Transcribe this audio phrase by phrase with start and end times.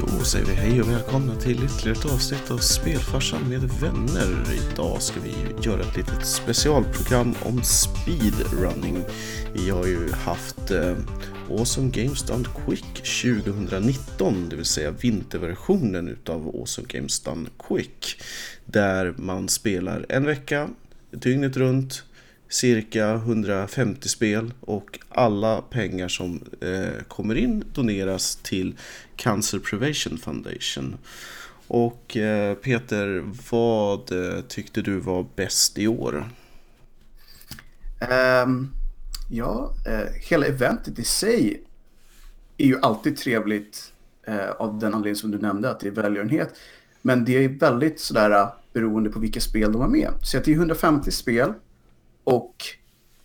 [0.00, 4.44] Då säger vi hej och välkomna till ytterligare ett avsnitt av Spelfarsan med vänner.
[4.72, 9.04] Idag ska vi göra ett litet specialprogram om speedrunning.
[9.52, 10.96] Vi har ju haft eh,
[11.50, 18.22] Awesome Games Done Quick 2019, det vill säga vinterversionen utav Awesome Games Done Quick.
[18.64, 20.68] Där man spelar en vecka,
[21.10, 22.04] dygnet runt,
[22.50, 28.76] cirka 150 spel och alla pengar som eh, kommer in doneras till
[29.16, 30.96] Cancer Prevention Foundation.
[31.66, 36.24] Och eh, Peter, vad eh, tyckte du var bäst i år?
[38.44, 38.70] Um,
[39.30, 41.62] ja, eh, hela eventet i sig
[42.56, 43.92] är ju alltid trevligt
[44.26, 46.54] eh, av den anledning som du nämnde, att det är välgörenhet.
[47.02, 50.10] Men det är väldigt sådär eh, beroende på vilka spel de har med.
[50.22, 51.52] Så att det är 150 spel
[52.24, 52.56] och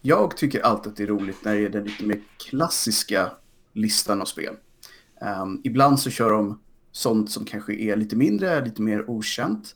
[0.01, 3.31] jag tycker alltid att det är roligt när det är den lite mer klassiska
[3.73, 4.55] listan av spel.
[5.41, 6.59] Um, ibland så kör de
[6.91, 9.75] sånt som kanske är lite mindre, lite mer okänt.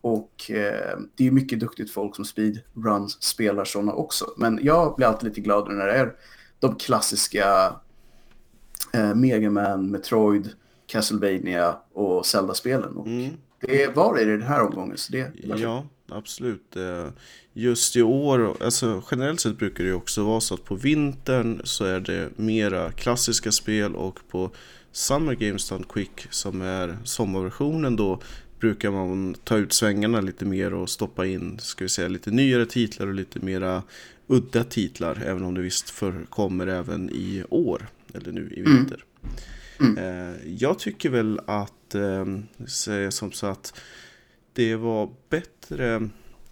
[0.00, 4.26] Och eh, det är mycket duktigt folk som speedruns spelar sådana också.
[4.36, 6.14] Men jag blir alltid lite gladare när det är
[6.58, 7.74] de klassiska
[8.92, 10.50] eh, Mega Man, Metroid,
[10.86, 12.96] Castlevania och Zelda-spelen.
[12.96, 14.96] Och mm det var det i den här omgången.
[14.96, 16.76] Så det ja, absolut.
[16.76, 17.08] Eh,
[17.52, 21.84] just i år, alltså generellt sett brukar det också vara så att på vintern så
[21.84, 24.50] är det mera klassiska spel och på
[24.92, 28.20] Summer Games Done Quick som är sommarversionen då
[28.60, 32.66] brukar man ta ut svängarna lite mer och stoppa in ska vi säga, lite nyare
[32.66, 33.82] titlar och lite mera
[34.26, 39.04] udda titlar även om det visst förekommer även i år eller nu i vinter.
[39.22, 39.36] Mm.
[39.80, 39.98] Mm.
[39.98, 42.24] Eh, jag tycker väl att, eh,
[42.66, 43.80] säga som så att
[44.52, 46.08] det var bättre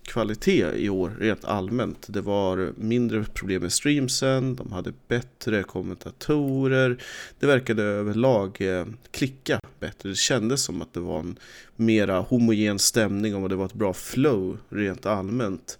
[0.08, 2.06] kvalitet i år rent allmänt.
[2.08, 7.02] Det var mindre problem med streamsen, de hade bättre kommentatorer.
[7.38, 10.08] Det verkade överlag eh, klicka bättre.
[10.08, 11.38] Det kändes som att det var en
[11.76, 15.78] mera homogen stämning och det var ett bra flow rent allmänt.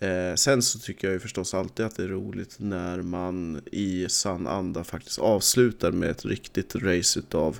[0.00, 4.06] Eh, sen så tycker jag ju förstås alltid att det är roligt när man i
[4.08, 7.58] sann anda faktiskt avslutar med ett riktigt race utav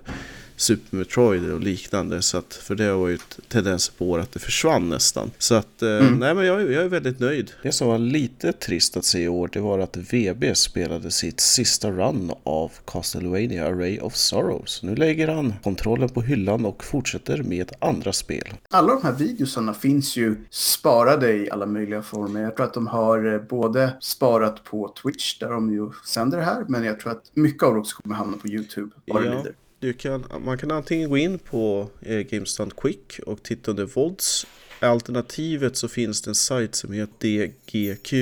[0.58, 2.22] Super Metroid och liknande.
[2.22, 5.30] Så att, för det var ju ett tendens på år att det försvann nästan.
[5.38, 6.18] Så att, eh, mm.
[6.18, 7.52] nej men jag, jag, är väldigt nöjd.
[7.62, 11.40] Det som var lite trist att se i år, det var att VB spelade sitt
[11.40, 14.82] sista run av Castlevania Array of Sorrows.
[14.82, 18.48] Nu lägger han kontrollen på hyllan och fortsätter med andra spel.
[18.70, 22.42] Alla de här videosarna finns ju sparade i alla möjliga former.
[22.42, 26.44] Jag tror att de har eh, både sparat på Twitch, där de ju sänder det
[26.44, 28.90] här, men jag tror att mycket av det också kommer hamna på YouTube.
[29.06, 29.44] Bara ja.
[29.80, 34.46] Du kan, man kan antingen gå in på eh, GameStand Quick och titta under VODs.
[34.80, 38.12] Alternativet så finns det en sajt som heter DGQ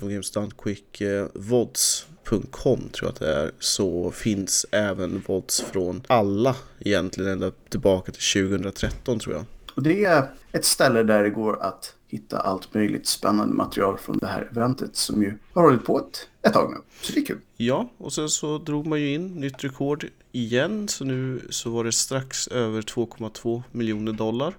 [0.00, 6.56] GameStand Quick eh, VODs.com tror jag att det är så finns även VODs från alla
[6.78, 9.44] egentligen ända tillbaka till 2013 tror jag.
[9.74, 14.18] Och det är ett ställe där det går att hitta allt möjligt spännande material från
[14.18, 16.76] det här eventet som ju har hållit på ett, ett tag nu.
[17.00, 17.40] Så det är kul.
[17.56, 20.88] Ja, och sen så drog man ju in nytt rekord igen.
[20.88, 24.54] Så nu så var det strax över 2,2 miljoner dollar.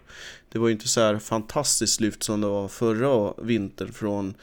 [0.50, 4.34] Det var ju inte så här fantastiskt lyft som det var förra vintern från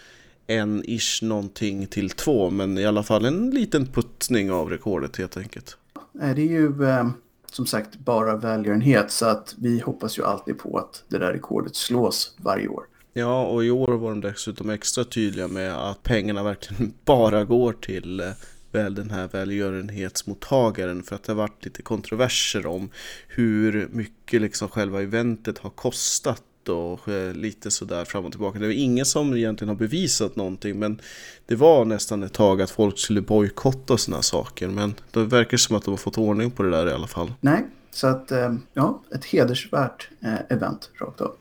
[0.47, 2.50] en ish någonting till två.
[2.50, 5.77] Men i alla fall en liten puttning av rekordet helt enkelt.
[6.12, 7.10] Det är ju eh,
[7.53, 11.77] som sagt bara välgörenhet så att vi hoppas ju alltid på att det där rekordet
[11.77, 12.84] slås varje år.
[13.18, 17.72] Ja, och i år var de dessutom extra tydliga med att pengarna verkligen bara går
[17.72, 18.30] till eh,
[18.72, 22.90] väl den här välgörenhetsmottagaren för att det har varit lite kontroverser om
[23.28, 28.58] hur mycket liksom själva eventet har kostat och eh, lite sådär fram och tillbaka.
[28.58, 31.00] Det är ingen som egentligen har bevisat någonting men
[31.46, 35.76] det var nästan ett tag att folk skulle bojkotta sådana saker men det verkar som
[35.76, 37.32] att de har fått ordning på det där i alla fall.
[37.40, 40.08] Nej, så att eh, ja, ett hedersvärt
[40.48, 41.36] event rakt av.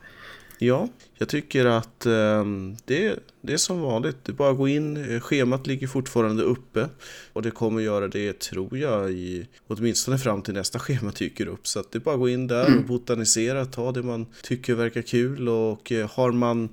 [0.60, 2.44] Ja, jag tycker att eh,
[2.84, 4.16] det, det är som vanligt.
[4.22, 5.20] Det är bara att gå in.
[5.20, 6.88] Schemat ligger fortfarande uppe.
[7.32, 11.66] Och det kommer göra det, tror jag, i, åtminstone fram till nästa schema dyker upp.
[11.66, 12.86] Så det är bara att gå in där och mm.
[12.86, 13.66] botanisera.
[13.66, 15.48] Ta det man tycker verkar kul.
[15.48, 16.68] Och eh, har man,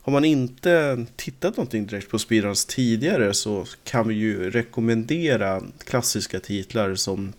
[0.00, 6.40] har man inte tittat någonting direkt på speedruns tidigare så kan vi ju rekommendera klassiska
[6.40, 7.32] titlar som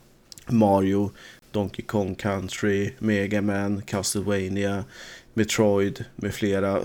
[0.48, 1.12] Mario,
[1.51, 4.86] Donkey Kong Country, Mega Man, Castlevania
[5.34, 6.80] Metroid med flera.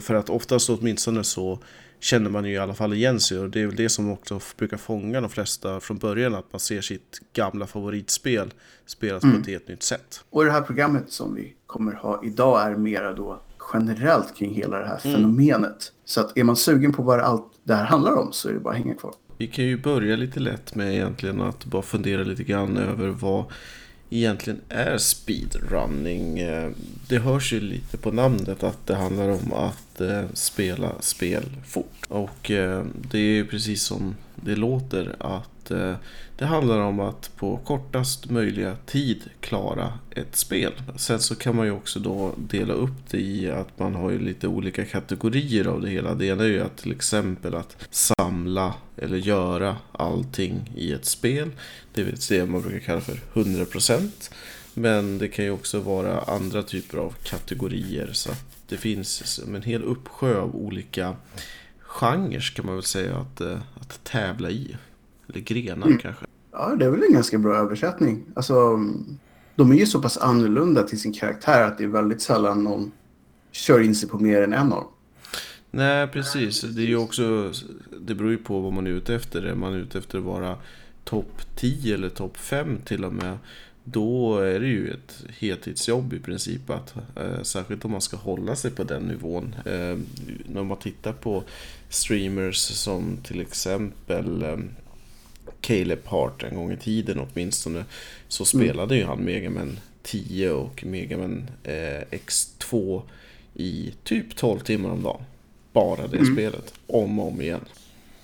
[0.00, 1.58] För att oftast åtminstone så
[2.00, 4.40] känner man ju i alla fall igen sig och det är väl det som också
[4.56, 8.52] brukar fånga de flesta från början att man ser sitt gamla favoritspel
[8.86, 9.36] spelas mm.
[9.36, 10.24] på ett helt nytt sätt.
[10.30, 13.42] Och det här programmet som vi kommer ha idag är mera då
[13.72, 15.16] generellt kring hela det här mm.
[15.16, 15.92] fenomenet.
[16.04, 18.60] Så att är man sugen på vad allt det här handlar om så är det
[18.60, 19.14] bara att hänga kvar.
[19.36, 23.44] Vi kan ju börja lite lätt med egentligen att bara fundera lite grann över vad
[24.10, 26.38] egentligen är speedrunning.
[26.38, 26.70] Eh,
[27.08, 32.06] det hörs ju lite på namnet att det handlar om att eh, spela spel fort.
[32.08, 35.94] Och eh, det är ju precis som det låter att Eh,
[36.36, 40.72] det handlar om att på kortast möjliga tid klara ett spel.
[40.96, 44.18] Sen så kan man ju också då dela upp det i att man har ju
[44.18, 46.14] lite olika kategorier av det hela.
[46.14, 51.50] Det ena är ju att till exempel att samla eller göra allting i ett spel.
[51.92, 54.30] Det vill säga man brukar kalla för 100%.
[54.74, 58.10] Men det kan ju också vara andra typer av kategorier.
[58.12, 58.30] Så
[58.68, 61.16] det finns en hel uppsjö av olika
[61.90, 64.76] genrer kan man väl säga att, eh, att tävla i.
[65.30, 65.98] Eller grenar mm.
[65.98, 66.26] kanske.
[66.52, 68.24] Ja, det är väl en ganska bra översättning.
[68.34, 68.54] Alltså,
[69.54, 72.92] de är ju så pass annorlunda till sin karaktär att det är väldigt sällan någon
[73.52, 74.88] kör in sig på mer än en av dem.
[75.70, 76.60] Nej, precis.
[76.60, 77.52] Det är ju också,
[78.00, 79.42] det beror ju på vad man är ute efter.
[79.42, 80.56] Är man ute efter att vara
[81.04, 83.38] topp 10 eller topp 5 till och med.
[83.84, 86.70] Då är det ju ett heltidsjobb i princip.
[86.70, 89.54] Att, eh, särskilt om man ska hålla sig på den nivån.
[89.64, 89.98] Eh,
[90.46, 91.42] när man tittar på
[91.88, 94.58] streamers som till exempel eh,
[95.60, 97.84] Caleb Hart en gång i tiden åtminstone.
[98.28, 98.66] Så mm.
[98.66, 98.98] spelade mm.
[98.98, 103.02] ju han Mega Man 10 och Mega Man eh, X2
[103.54, 105.22] i typ 12 timmar om dagen.
[105.72, 106.34] Bara det mm.
[106.34, 107.64] spelet, om och om igen.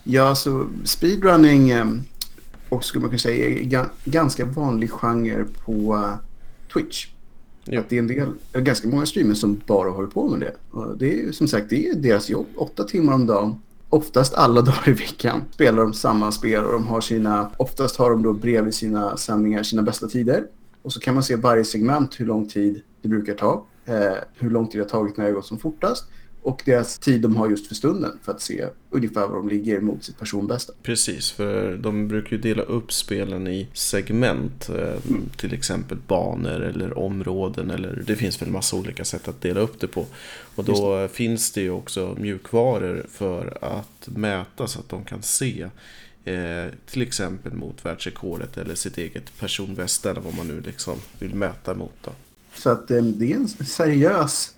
[0.05, 1.87] Ja, så speedrunning eh,
[2.69, 6.15] och skulle man kunna säga är ganska vanlig genre på uh,
[6.73, 7.09] Twitch.
[7.65, 7.81] Ja.
[7.81, 10.55] Att det är en del, ganska många streamers som bara håller på med det.
[10.71, 14.62] Och det är som sagt det är deras jobb, åtta timmar om dagen oftast alla
[14.62, 18.33] dagar i veckan spelar de samma spel och de har sina, oftast har de då
[18.33, 20.47] bredvid sina sändningar sina bästa tider.
[20.83, 24.50] Och så kan man se varje segment hur lång tid det brukar ta, eh, hur
[24.50, 26.05] lång tid det har tagit när det har gått som fortast
[26.47, 29.81] och deras tid de har just för stunden för att se ungefär var de ligger
[29.81, 30.73] mot sitt personbästa.
[30.83, 35.29] Precis, för de brukar ju dela upp spelen i segment, eh, mm.
[35.37, 39.81] till exempel banor eller områden eller det finns väl massa olika sätt att dela upp
[39.81, 40.07] det på.
[40.55, 41.09] Och då det.
[41.09, 45.69] finns det ju också mjukvaror för att mäta så att de kan se
[46.25, 51.35] eh, till exempel mot världsrekordet eller sitt eget personbästa eller vad man nu liksom vill
[51.35, 51.95] mäta mot.
[52.05, 52.11] Då.
[52.55, 54.56] Så att eh, det är en seriös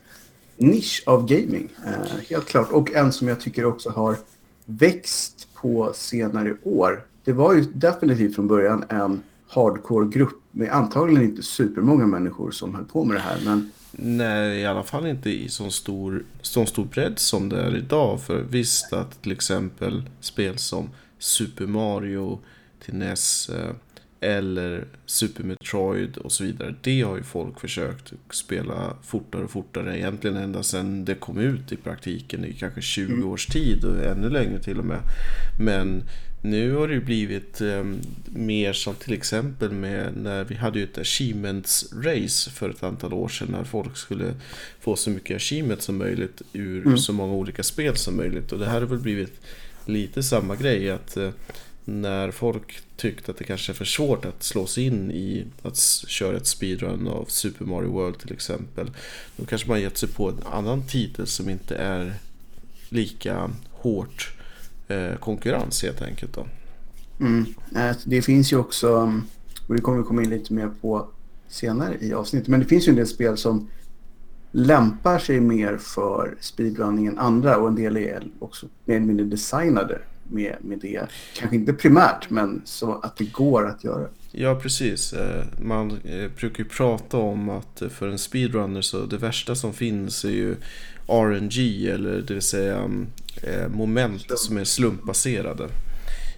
[0.58, 1.68] nisch av gaming.
[1.86, 2.70] Eh, helt klart.
[2.70, 4.16] Och en som jag tycker också har
[4.64, 7.04] växt på senare år.
[7.24, 12.84] Det var ju definitivt från början en hardcore-grupp med antagligen inte supermånga människor som höll
[12.84, 13.38] på med det här.
[13.44, 13.70] Men...
[13.92, 18.20] Nej, i alla fall inte i så stor, så stor bredd som det är idag.
[18.20, 22.38] För visst att till exempel spel som Super Mario
[22.84, 23.70] till NES eh,
[24.20, 26.74] eller Super Metroid och så vidare.
[26.80, 31.72] Det har ju folk försökt spela fortare och fortare egentligen ända sedan det kom ut
[31.72, 33.28] i praktiken i kanske 20 mm.
[33.28, 35.00] års tid och ännu längre till och med.
[35.60, 36.02] Men
[36.42, 37.84] nu har det ju blivit eh,
[38.26, 43.12] mer som till exempel med när vi hade ju ett achievements race för ett antal
[43.12, 44.34] år sedan när folk skulle
[44.80, 46.98] få så mycket achievements som möjligt ur mm.
[46.98, 49.40] så många olika spel som möjligt och det här har väl blivit
[49.86, 51.30] lite samma grej att eh,
[51.88, 55.78] när folk tyckte att det kanske är för svårt att slå sig in i att
[56.06, 58.90] köra ett speedrun av Super Mario World till exempel.
[59.36, 62.14] Då kanske man gett sig på en annan titel som inte är
[62.88, 64.36] lika hårt
[64.88, 66.34] eh, konkurrens helt enkelt.
[66.34, 66.46] Då.
[67.20, 67.46] Mm.
[67.76, 69.22] Eh, det finns ju också, mm,
[69.66, 71.08] och det kommer vi komma in lite mer på
[71.48, 73.68] senare i avsnittet, men det finns ju en del spel som
[74.50, 79.26] lämpar sig mer för speedrunning än andra och en del är också mer eller mindre
[79.26, 81.06] designade med, med det.
[81.34, 84.08] Kanske inte primärt, men så att det går att göra.
[84.32, 85.12] Ja, precis.
[85.12, 89.72] Eh, man eh, brukar ju prata om att för en speedrunner så det värsta som
[89.72, 90.56] finns är ju
[91.06, 92.90] RNG eller det vill säga
[93.42, 95.68] eh, moment som är slumpbaserade.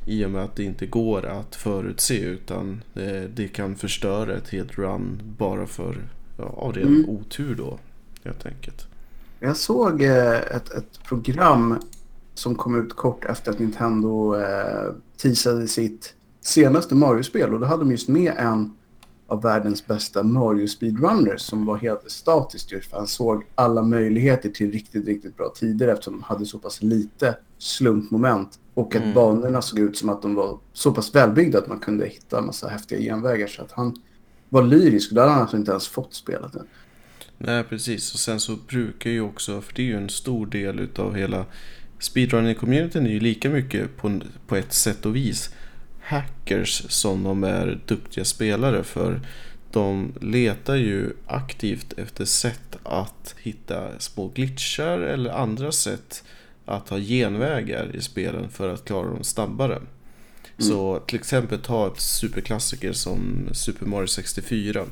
[0.06, 2.82] I och med att det inte går att förutse utan
[3.34, 5.96] det kan förstöra ett helt run bara för
[6.38, 7.08] ja, av ren mm.
[7.08, 7.78] otur då
[8.24, 8.86] helt enkelt.
[9.40, 11.78] Jag såg ett, ett program
[12.40, 17.54] som kom ut kort efter att Nintendo eh, teasade sitt senaste Mario-spel.
[17.54, 18.76] Och då hade de just med en
[19.26, 24.48] av världens bästa Mario speedrunners som var helt statiskt just för han såg alla möjligheter
[24.48, 29.14] till riktigt, riktigt bra tider eftersom de hade så pass lite slumpmoment och att mm.
[29.14, 32.46] banorna såg ut som att de var så pass välbyggda att man kunde hitta en
[32.46, 33.96] massa häftiga genvägar så att han
[34.48, 36.66] var lyrisk och då hade han alltså inte ens fått spelat den.
[37.38, 38.14] Nej, precis.
[38.14, 41.44] Och sen så brukar ju också, för det är ju en stor del utav hela
[42.00, 45.50] speedrunning-communityn är ju lika mycket på, på ett sätt och vis
[46.00, 49.20] hackers som de är duktiga spelare för
[49.72, 56.24] de letar ju aktivt efter sätt att hitta små glitchar eller andra sätt
[56.64, 59.80] att ha genvägar i spelen för att klara dem snabbare.
[60.58, 64.86] Så till exempel ta ett superklassiker som Super Mario 64.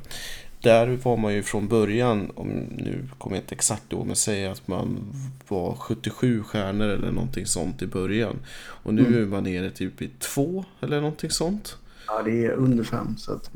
[0.62, 4.52] Där var man ju från början, om nu kommer jag inte exakt ihåg, men säga
[4.52, 4.98] att man
[5.48, 8.36] var 77 stjärnor eller någonting sånt i början.
[8.58, 9.22] Och nu Mm.
[9.22, 11.76] är man nere typ i två eller någonting sånt.
[12.06, 13.16] Ja, det är under fem.
[13.18, 13.50] Så att...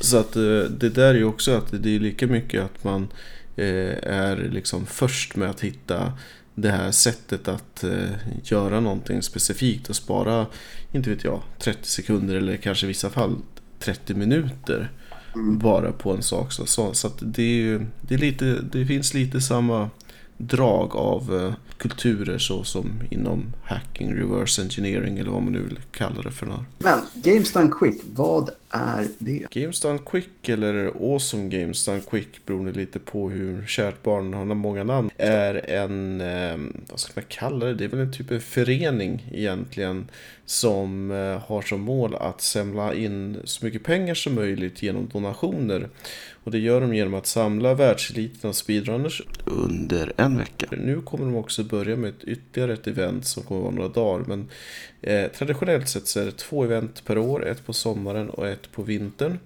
[0.00, 0.42] Så att eh,
[0.78, 3.08] det där är ju också att det är lika mycket att man
[3.56, 6.12] eh, är liksom först med att hitta
[6.54, 8.10] det här sättet att eh,
[8.44, 10.46] göra någonting specifikt och spara,
[10.92, 13.36] inte vet jag, 30 sekunder eller kanske i vissa fall
[13.78, 14.90] 30 minuter
[15.38, 16.52] bara på en sak.
[16.52, 19.90] Så, så, så att det, är ju, det, är lite, det finns lite samma
[20.36, 25.80] drag av eh, kulturer så som inom hacking, reverse engineering eller vad man nu vill
[25.90, 26.46] kalla det för.
[26.46, 26.60] Något.
[26.78, 29.46] Men Games Done Quick, vad är det?
[29.50, 34.44] Games Done Quick eller Awesome Games Done Quick beroende lite på hur kärt barn har
[34.44, 35.10] många namn.
[35.16, 37.74] Är en, ehm, vad ska man kalla det?
[37.74, 40.10] Det är väl en typ av förening egentligen.
[40.44, 45.88] Som eh, har som mål att samla in så mycket pengar som möjligt genom donationer.
[46.44, 50.66] Och det gör de genom att samla världseliten av speedrunners under en vecka.
[50.70, 54.24] Nu kommer de också börja med ett ytterligare ett event som kommer vara några dagar.
[54.26, 54.48] Men
[55.02, 57.46] eh, traditionellt sett så är det två event per år.
[57.46, 59.38] Ett på sommaren och ett på vintern.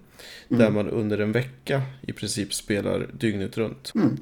[0.47, 3.91] Där man under en vecka i princip spelar dygnet runt.
[3.95, 4.17] Mm.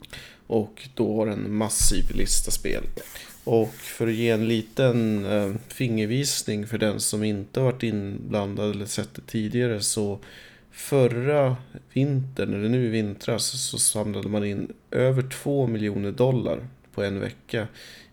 [0.48, 2.84] Och då har en massiv lista spel.
[3.44, 8.72] Och för att ge en liten eh, fingervisning för den som inte har varit inblandad
[8.72, 10.20] eller sett det tidigare så
[10.72, 11.58] förra
[11.94, 17.20] vintern, eller nu i vintras, så samlade man in över 2 miljoner dollar på en
[17.20, 17.68] vecka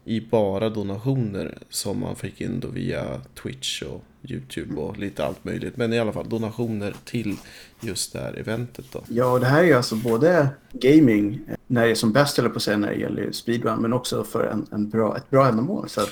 [0.09, 5.45] i bara donationer som man fick in då via Twitch och YouTube och lite allt
[5.45, 5.77] möjligt.
[5.77, 7.37] Men i alla fall donationer till
[7.81, 9.03] just det här eventet då.
[9.09, 12.39] Ja, och det här är ju alltså både gaming, eh, när det är som bäst
[12.39, 15.31] eller på att säga när det gäller speedrun, men också för en, en bra, ett
[15.31, 15.89] bra ändamål.
[15.89, 16.11] Så att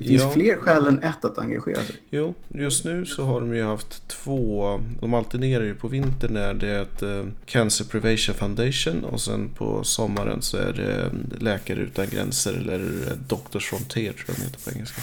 [0.00, 0.30] det finns Ja.
[0.30, 1.96] fler skäl än ett att engagera sig.
[2.10, 6.54] Jo, just nu så har de ju haft två, de alternerar ju på vintern är
[6.54, 11.80] det ett eh, Cancer Prevention Foundation och sen på sommaren så är det eh, Läkare
[11.80, 15.02] Utan Gränser eller eh, Doctors Frontier tror jag den heter på engelska.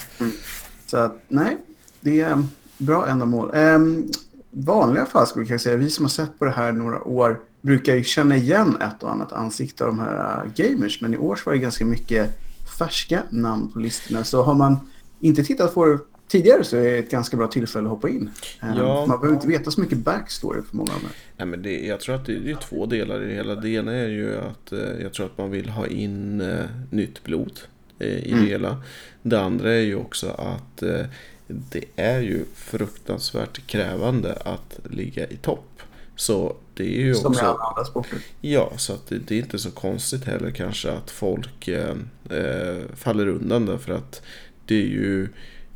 [0.85, 1.57] Så att nej,
[1.99, 2.43] det är
[2.77, 3.51] bra ändamål.
[3.55, 4.11] Um,
[4.51, 7.95] vanliga fall skulle jag säga, vi som har sett på det här några år brukar
[7.95, 11.01] ju känna igen ett och annat ansikte av de här gamers.
[11.01, 14.23] Men i år så var det ganska mycket färska namn på listorna.
[14.23, 14.77] Så har man
[15.19, 18.29] inte tittat på det tidigare så är det ett ganska bra tillfälle att hoppa in.
[18.63, 19.05] Um, Ja.
[19.05, 21.09] Man behöver inte veta så mycket backstory för många av dem.
[21.37, 23.55] Nej, men det, jag tror att det, det är två delar i det hela.
[23.55, 27.23] Det ena är ju att eh, jag tror att man vill ha in eh, nytt
[27.23, 27.59] blod
[27.99, 28.43] eh, i Mm.
[28.43, 28.81] det hela.
[29.21, 31.05] Det andra är ju också att eh,
[31.47, 35.81] det är ju fruktansvärt krävande att ligga i topp.
[36.15, 37.45] Så det är ju Som i också...
[37.45, 38.19] alla andra sporter.
[38.41, 41.95] Ja, så att det, det är inte så konstigt heller kanske att folk eh,
[42.29, 44.21] eh, faller undan därför att
[44.65, 45.29] det är ju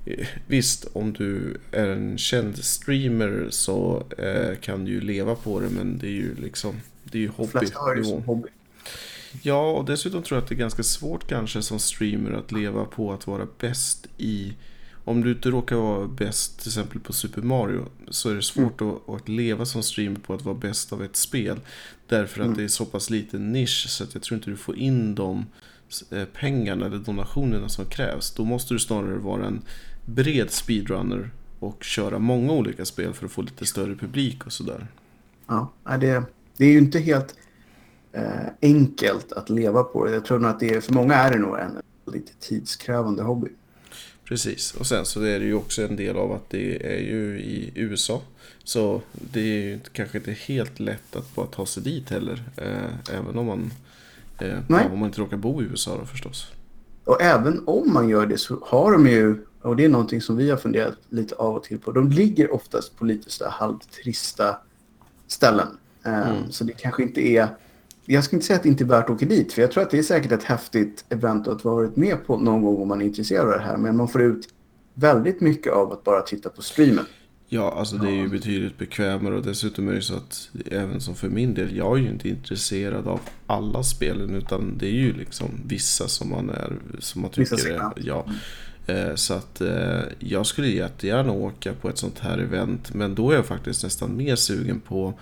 [0.05, 5.59] eh, Visst, om du är en känd streamer så eh, kan du ju leva på
[5.59, 8.13] det men det är ju liksom Det är ju De flesta har det ju som
[8.13, 8.33] hobbynivå.
[8.33, 8.49] hobby.
[9.41, 12.85] Ja, och dessutom tror jag att det är ganska svårt kanske som streamer att leva
[12.85, 14.53] på att vara bäst i
[15.05, 18.81] om du inte råkar vara bäst till exempel på Super Mario så är det svårt
[18.81, 21.59] att, att leva som streamer på att vara bäst av ett spel.
[22.07, 22.57] Därför att Mm.
[22.57, 25.45] det är så pass liten nisch så att jag tror inte du får in de
[26.11, 28.31] eh, pengarna eller donationerna som krävs.
[28.31, 29.61] Då måste du snarare vara en
[30.05, 31.29] bred speedrunner
[31.59, 34.87] och köra många olika spel för att få lite större publik och sådär.
[35.47, 36.23] Ja, det,
[36.57, 37.35] det är ju inte helt
[38.13, 38.23] eh,
[38.61, 40.11] enkelt att leva på det.
[40.11, 41.81] Jag tror nog att det är, för många är det nog en
[42.13, 43.47] lite tidskrävande hobby.
[44.31, 47.39] Precis, och sen så är det ju också en del av att det är ju
[47.39, 48.21] i USA.
[48.63, 52.43] Så det är ju kanske inte helt lätt att bara ta sig dit heller.
[52.57, 53.71] Eh, även om man,
[54.39, 54.87] eh, Nej.
[54.91, 56.51] om man inte råkar bo i USA då förstås.
[57.05, 60.37] Och även om man gör det så har de ju, och det är någonting som
[60.37, 64.57] vi har funderat lite av och till på, de ligger oftast på lite så halvtrista
[65.27, 65.67] ställen.
[66.05, 66.51] Eh, Mm.
[66.51, 67.47] Så det kanske inte är,
[68.13, 69.83] jag ska inte säga att det inte är värt att åka dit, för jag tror
[69.83, 72.87] att det är säkert ett häftigt event att ha varit med på någon gång om
[72.87, 74.47] man är intresserad av det här, men man får ut
[74.93, 77.05] väldigt mycket av att bara titta på streamen.
[77.47, 81.15] Ja, alltså det är ju betydligt bekvämare och dessutom är det så att även som
[81.15, 85.13] för min del, jag är ju inte intresserad av alla spelen utan det är ju
[85.13, 88.25] liksom vissa som man är, som man tycker är, ja.
[88.87, 93.31] Eh, Så att eh, jag skulle jättegärna åka på ett sånt här event men då
[93.31, 95.13] är jag faktiskt nästan mer sugen på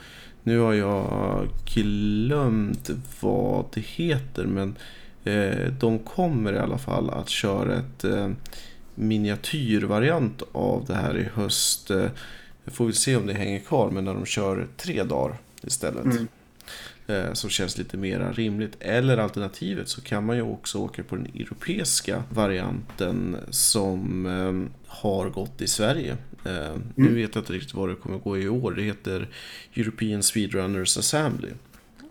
[0.43, 4.75] nu har jag glömt vad det heter men
[5.23, 8.29] eh, de kommer i alla fall att köra ett eh,
[8.95, 11.91] miniatyrvariant av det här i höst.
[11.91, 12.05] Eh,
[12.65, 16.05] får väl se om det hänger kvar men när de kör tre dagar istället.
[16.05, 16.27] Mm.
[17.09, 18.77] Eh, Som känns lite mer rimligt.
[18.79, 25.29] Eller alternativet så kan man ju också åka på den europeiska varianten som eh, har
[25.29, 28.71] gått i Sverige Eh, Nu vet jag inte riktigt vad det kommer gå i år.
[28.71, 29.29] Det heter
[29.73, 31.49] European Speedrunners Assembly.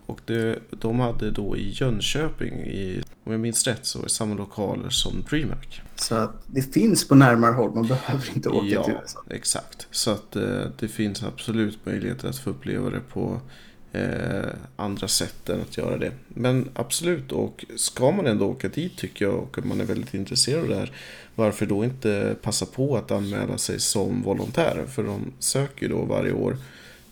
[0.05, 4.35] Och det, de hade då i Jönköping, i, om jag minns rätt, så i samma
[4.35, 5.81] lokaler som DreamHack.
[5.95, 9.23] Så att det finns på närmare håll, man behöver inte åka ja, till USA.
[9.29, 9.87] exakt.
[9.91, 10.31] Så att
[10.79, 13.41] det finns absolut möjligheter att få uppleva det på
[13.93, 16.11] eh, andra sätt än att göra det.
[16.27, 20.63] Men absolut, och ska man ändå åka dit tycker jag och man är väldigt intresserad
[20.63, 20.91] av det här.
[21.35, 24.85] Varför då inte passa på att anmäla sig som volontär?
[24.87, 26.57] För de söker ju då varje år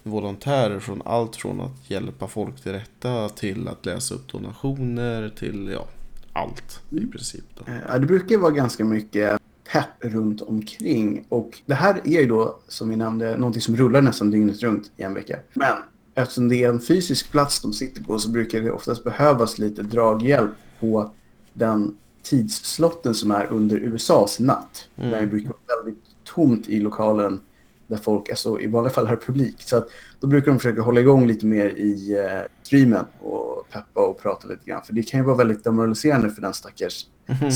[0.04, 5.70] volontärer från allt från att hjälpa folk till rätta till att läsa upp donationer till
[5.74, 5.88] ja,
[6.34, 7.44] allt i princip.
[7.58, 7.72] Då.
[7.72, 9.42] Eh, Ja, det brukar vara ganska mycket
[9.72, 11.26] pepp runt omkring.
[11.30, 14.92] Och det här är ju då, som vi nämnde, någonting som rullar nästan dygnet runt
[14.98, 15.40] i en vecka.
[15.54, 15.76] Men
[16.18, 19.84] eftersom det är en fysisk plats de sitter på så brukar det oftast behövas lite
[19.84, 21.12] draghjälp på
[21.54, 24.90] den tidsslotten som är under USAs natt.
[24.96, 25.12] Mm.
[25.12, 27.40] Där det brukar vara väldigt tomt i lokalen
[27.88, 29.62] där folk är så, i vanliga fall har publik.
[29.62, 29.88] Så att
[30.20, 34.48] då brukar de försöka hålla igång lite mer i eh, streamen och peppa och prata
[34.48, 34.84] lite grann.
[34.84, 37.06] För det kan ju vara väldigt demoraliserande för den stackars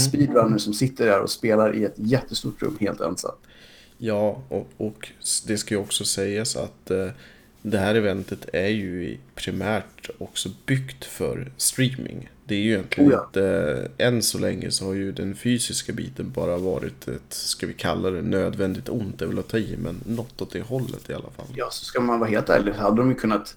[0.08, 3.36] speedrunner som sitter där och spelar i ett jättestort rum helt ensam.
[3.98, 5.12] Ja, och, och
[5.48, 7.08] det ska ju också sägas att eh,
[7.62, 12.30] det här eventet är ju primärt också byggt för streaming.
[12.46, 13.25] Det är ju egentligen Oh ja.
[13.25, 17.74] inte, än så länge så har ju den fysiska biten bara varit ett, ska vi
[17.74, 21.10] kalla det nödvändigt ont, det är väl att ta i, men något åt det hållet
[21.10, 21.46] i alla fall.
[21.56, 23.56] Ja, så ska man vara helt ärlig så hade de ju kunnat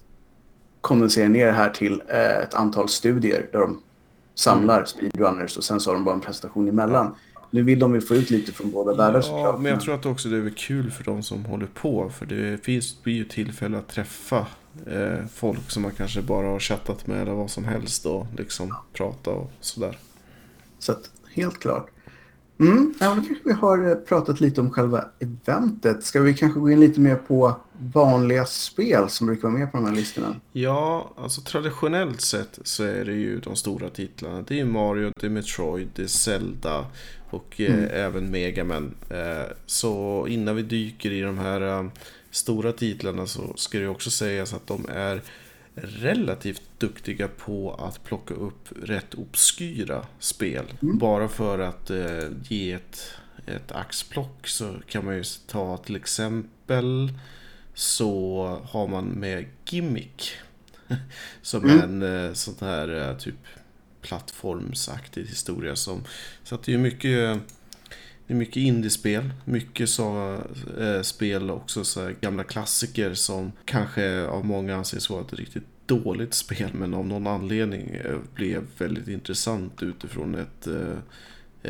[0.81, 3.81] kondensera ner det här till eh, ett antal studier där de
[4.35, 7.15] samlar speedrunners och sen så har de bara en presentation emellan.
[7.55, 9.59] Nu vill de ju få ut lite från båda världar Ja, såklart.
[9.59, 12.09] men jag tror att också det är kul för de som håller på.
[12.09, 14.47] För det finns, blir ju tillfälle att träffa
[14.85, 18.73] eh, folk som man kanske bara har chattat med eller vad som helst och liksom
[18.93, 19.97] prata och sådär.
[20.79, 21.89] Så att, helt klart.
[22.59, 26.03] Mm, ja, vi har eh, pratat lite om själva eventet.
[26.03, 27.55] Ska vi kanske gå in lite mer på
[27.93, 30.35] vanliga spel som brukar vara med på de här listorna?
[30.51, 34.41] Ja, alltså traditionellt sett så är det ju de stora titlarna.
[34.47, 36.85] Det är Mario, det är Metroid, det är Zelda
[37.35, 38.95] och eh, även Mega Man.
[39.09, 41.89] Eh, så innan vi dyker i de här eh,
[42.31, 45.21] stora titlarna så ska det också sägas att de är
[45.75, 50.65] relativt duktiga på att plocka upp rätt obskyra spel.
[50.79, 51.91] Bara för att
[52.49, 53.11] ge ett,
[53.45, 57.13] ett axplock så kan man ju ta till exempel
[57.73, 60.31] så har man med Gimmick.
[61.41, 63.35] Som är en sån här typ
[64.07, 66.03] plattformsaktig historia som
[66.43, 67.39] så att det är mycket
[68.27, 70.37] det är mycket indiespel, mycket så,
[70.79, 75.63] eh, spel också så här gamla klassiker som kanske av många anses vara ett riktigt
[75.85, 80.97] dåligt spel men av någon anledning eh, blev väldigt intressant utifrån ett eh,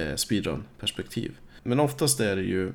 [0.01, 1.31] eh, speedrun-perspektiv.
[1.63, 2.73] Men oftast är det ju,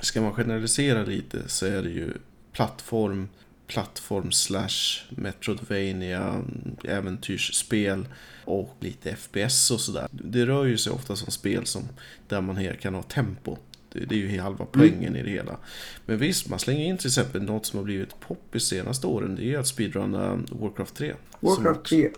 [0.00, 2.12] ska man generalisera lite så är det ju
[2.52, 3.28] plattform,
[3.66, 6.42] plattform slash Metroidvania,
[6.84, 8.08] äventyrsspel
[8.44, 10.08] och lite FPS och sådär.
[10.10, 11.82] Det rör ju sig ofta som spel som,
[12.28, 13.56] där man här kan ha tempo.
[13.92, 15.56] Det, det är ju halva poängen i det hela.
[16.06, 19.34] Men visst, man slänger in till exempel något som har blivit pop i senaste åren.
[19.36, 21.14] Det är ju att speedrunna Warcraft 3.
[21.40, 22.10] som Warcraft också- 3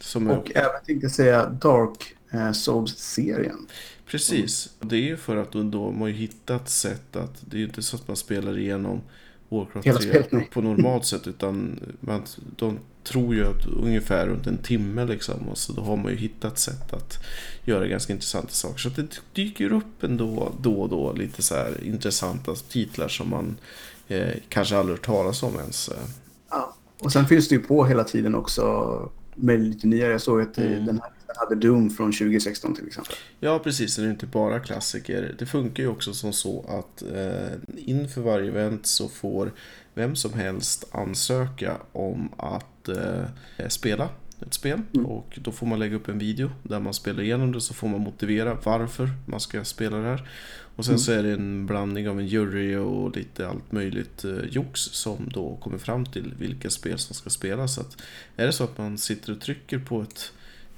[0.00, 3.66] Som är, och även tänkte säga Dark eh, Souls-serien.
[4.06, 4.70] Precis.
[4.80, 7.82] Det är ju för att då, då har hittat sätt att det är ju inte
[7.82, 9.00] så att man spelar igenom
[9.58, 12.22] Warcraft Hela 3 spelet, på normalt sätt utan man,
[12.56, 16.18] de tror ju att ungefär runt en timme liksom och så då har man ju
[16.18, 17.18] hittat sätt att
[17.64, 18.78] göra ganska intressanta saker.
[18.78, 23.30] Så att det dyker upp ändå då och då lite så här intressanta titlar som
[23.30, 23.56] man
[24.08, 25.88] eh, kanske aldrig hört talas om ens.
[25.88, 25.94] eh.
[26.50, 26.74] Ja.
[27.00, 28.62] Och sen finns det ju på hela tiden också
[29.34, 30.12] med lite nyare.
[30.12, 30.86] Jag såg att eh, Mm.
[30.86, 33.14] den här hade Doom från 2016 till exempel.
[33.40, 33.96] Ja, precis.
[33.96, 35.34] Det är inte bara klassiker.
[35.38, 39.52] Det funkar ju också som så att eh, inför varje event så får
[39.94, 44.08] vem som helst ansöka om att eh, spela
[44.46, 44.80] ett spel.
[45.06, 47.88] Och då får man lägga upp en video där man spelar igenom det så får
[47.88, 50.28] man motivera varför man ska spela det här.
[50.76, 54.38] Och sen så är det en blandning av en jury och lite allt möjligt eh,
[54.50, 57.74] jox som då kommer fram till vilka spel som ska spelas.
[57.74, 57.96] Så att
[58.36, 60.32] är det så att man sitter och trycker på ett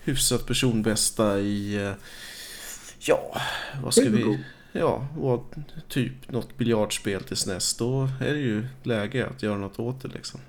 [0.07, 1.92] hyfsat personbästa i eh,
[2.99, 3.40] Ja,
[3.83, 4.45] vad ska vi...
[4.73, 5.55] Ja, och
[5.88, 7.77] typ något biljardspel till SNES.
[7.77, 10.40] Då är det ju läge att göra något åt det liksom.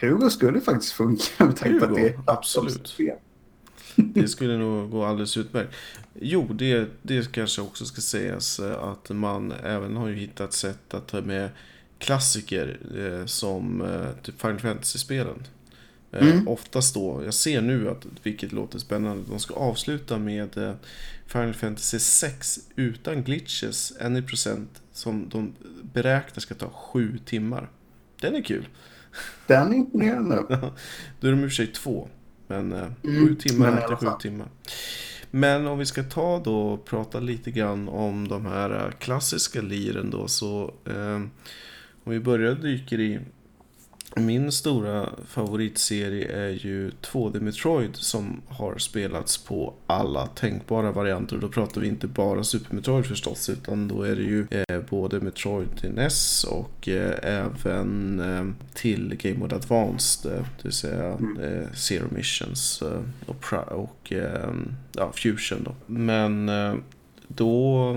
[0.00, 2.96] Hugo skulle faktiskt funka med tanke på att det är absolut.
[3.96, 5.74] Det skulle nog gå alldeles utmärkt.
[6.14, 10.94] Jo, det, det kanske också ska sägas eh, att man även har ju hittat sätt
[10.94, 11.50] att ta med
[11.98, 15.46] klassiker eh, som eh, typ Final Fantasy-spelen.
[16.12, 16.48] Eh, Mm.
[16.48, 20.72] Oftast då, jag ser nu att, vilket låter spännande, de ska avsluta med eh,
[21.26, 27.68] Final Fantasy 6 utan glitches, any percent som de beräknar ska ta sju timmar.
[28.20, 28.68] Den är kul.
[29.46, 30.36] Den är imponerande.
[31.20, 32.08] Då är de i och för sig två.
[32.46, 34.48] Men eh, Mm, sju timmar men i är inte alla sju timmar.
[35.30, 40.10] Men om vi ska ta då och prata lite grann om de här klassiska liren
[40.10, 41.20] då så eh,
[42.04, 43.20] om vi börjar dyker i
[44.16, 51.36] min stora favoritserie är ju 2D Metroid som har spelats på alla tänkbara varianter.
[51.36, 55.20] Då pratar vi inte bara Super Metroid förstås utan då är det ju eh, både
[55.20, 60.32] Metroid till NES och eh, även eh, till Game Boy Advanced.
[60.32, 61.08] Det vill säga
[61.42, 62.82] eh, Zero Missions
[63.26, 64.50] och, och eh,
[64.92, 65.74] ja, Fusion då.
[65.86, 66.50] Men
[67.28, 67.96] då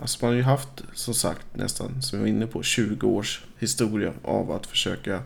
[0.00, 3.44] Alltså man har ju haft, som sagt, nästan, som jag var inne på, 20 års
[3.64, 5.16] historia av att försöka,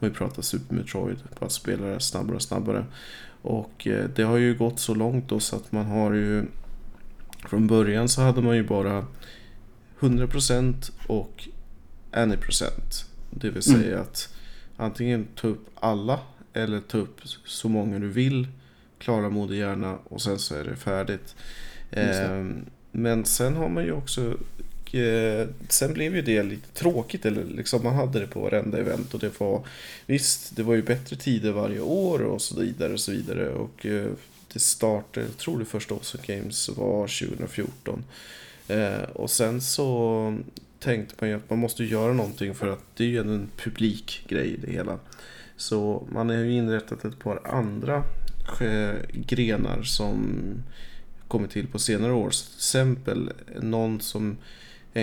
[0.00, 2.84] om vi pratar Super Metroid, på att spela det snabbare och snabbare.
[3.42, 6.44] Och eh, det har ju gått så långt då så att man har ju,
[7.48, 9.06] från början så hade man ju bara
[10.00, 11.48] 100% och
[12.12, 14.00] any% Det vill säga Mm.
[14.00, 14.34] att
[14.76, 16.20] antingen ta upp alla
[16.52, 18.48] eller ta upp så många du vill,
[18.98, 21.36] klara moder gärna och sen så är det färdigt.
[21.90, 24.36] Ehm, men sen har man ju också
[24.94, 29.14] eh, Sen blev ju det lite tråkigt, eller liksom man hade det på varenda event
[29.14, 29.66] och det var
[30.06, 33.48] Visst, det var ju bättre tider varje år och så vidare och så vidare.
[33.48, 34.10] Och eh,
[34.52, 38.04] det startade, jag tror det första Awesome Games var 2014
[38.68, 40.38] eh, och sen så
[40.80, 44.56] tänkte man ju att man måste göra någonting för att det är ju en publikgrej
[44.62, 44.98] det hela.
[45.56, 48.04] Så man har ju inrättat ett par andra
[48.60, 50.38] eh, grenar som
[51.28, 52.30] kommit till på senare år.
[52.30, 54.36] Till exempel någon som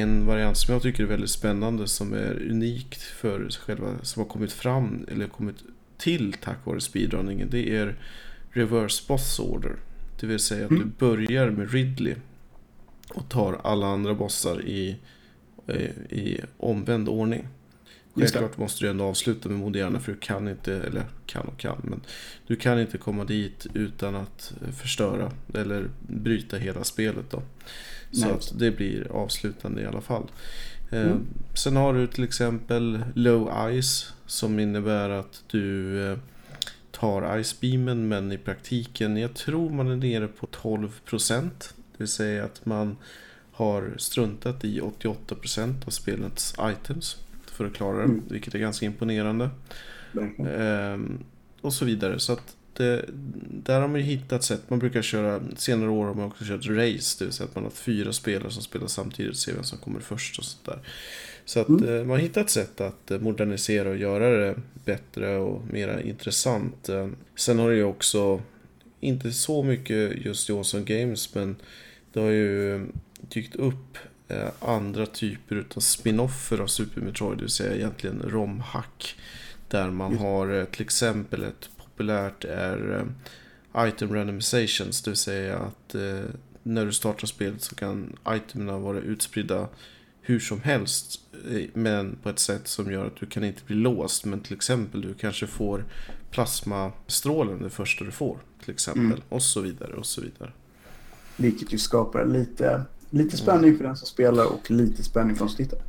[0.02, 4.30] en variant som jag tycker är väldigt spännande som är unikt för själva som har
[4.30, 5.56] kommit fram eller kommit
[5.98, 7.50] till tack vare speedrunningen.
[7.52, 7.96] Det är
[8.52, 9.76] reverse boss order.
[10.20, 10.84] Det vill säga att Mm.
[10.84, 12.16] du börjar med Ridley
[13.10, 14.96] och tar alla andra bossar i,
[16.10, 17.48] i omvänd ordning.
[18.16, 21.78] Självklart måste du ändå avsluta med Moderna för du kan inte, eller kan och kan,
[21.84, 22.02] men
[22.48, 27.42] du kan inte komma dit utan att förstöra eller bryta hela spelet då.
[28.12, 28.32] Så Nej.
[28.36, 30.24] att det blir avslutande i alla fall.
[30.91, 31.26] Eh, Mm.
[31.54, 36.18] Sen har du till exempel Low Ice som innebär att du eh,
[36.91, 41.50] tar Ice Beamen men i praktiken, jag tror man är nere på 12%.
[41.60, 42.98] Det vill säga att man
[43.52, 48.22] har struntat i 88% av spelets items för att klara det, Mm.
[48.30, 49.50] vilket är ganska imponerande.
[50.12, 50.52] Verkligen.
[50.62, 51.24] Ehm,
[51.62, 52.20] och så vidare.
[52.20, 53.06] Så att det,
[53.64, 54.62] där har man ju hittat sätt.
[54.68, 57.16] Man brukar köra, senare år har man också kört race.
[57.20, 59.78] Det vill säga att man har fyra spelare som spelar samtidigt och ser vem som
[59.78, 60.80] kommer först och sånt där.
[61.46, 61.84] Så att Mm.
[61.90, 66.90] eh, man har hittat sätt att eh, modernisera och göra det bättre och mer intressant.
[66.90, 68.42] Eh, Sen har det ju också,
[69.00, 71.56] inte så mycket just i Awesome Games, men
[72.14, 72.86] det har ju
[73.22, 79.16] dykt upp eh, andra typer utav spin-offer av Super Metroid, det vill säga egentligen romhack.
[79.68, 83.08] Där man har eh, till exempel ett populärt är
[83.74, 86.24] eh, item randomizations, det vill säga att eh,
[86.64, 89.68] när du startar spelet så kan itemen vara utspridda
[90.22, 93.76] hur som helst eh, men på ett sätt som gör att du kan inte bli
[93.76, 94.26] låst.
[94.26, 95.86] Men till exempel du kanske får
[96.32, 99.22] plasmastrålen det första du får till exempel Mm.
[99.30, 100.52] och så vidare och så vidare.
[101.38, 105.50] Vilket ju skapar lite, lite spänning för den som spelar och lite spänning för de
[105.50, 105.80] som tittar.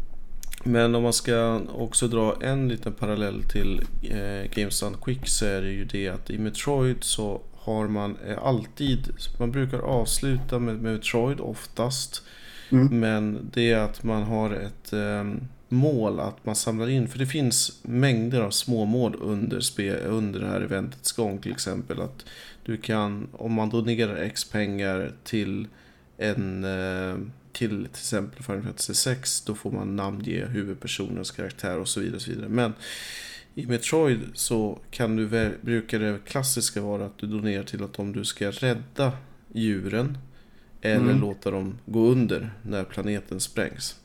[0.67, 5.47] Men om man ska också dra en liten parallell till eh, Games Done Quick så
[5.47, 10.59] är det ju det att i Metroid så har man eh, alltid, man brukar avsluta
[10.59, 12.23] med, med Metroid oftast.
[12.71, 13.01] Mm.
[13.01, 15.25] Men det är att man har ett eh,
[15.69, 20.47] mål att man samlar in, för det finns mängder av småmål under, spe, under det
[20.47, 22.01] här eventets gång till exempel.
[22.01, 22.25] Att
[22.65, 25.69] du kan, om man donerar X pengar till
[26.19, 27.17] en eh,
[27.57, 32.17] till till exempel Final Fantasy 6 då får man namnge huvudpersonens karaktär och så vidare.
[32.17, 32.49] Och så vidare.
[32.49, 32.73] Men
[33.55, 37.99] i Metroid så kan du väl, brukar det klassiska vara att du donerar till att
[37.99, 39.13] om du ska rädda
[39.53, 40.19] djuren
[40.81, 41.21] eller Mm.
[41.21, 43.97] låta dem gå under när planeten sprängs.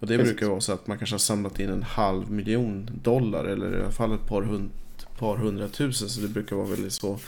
[0.00, 0.32] Och det Precis.
[0.32, 3.82] brukar vara så att man kanske har samlat in en halv miljon dollar eller i
[3.82, 4.70] alla fall ett par, hund,
[5.18, 6.08] par hundratusen.
[6.08, 7.18] Så det brukar vara väldigt så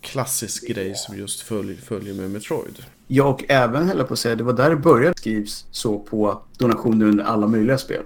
[0.00, 2.84] klassisk grej som just följer, följer med Metroid.
[3.06, 6.42] Ja, och även höll på att säga, det var där det började skrivs så på
[6.58, 8.02] donationer under alla möjliga spel.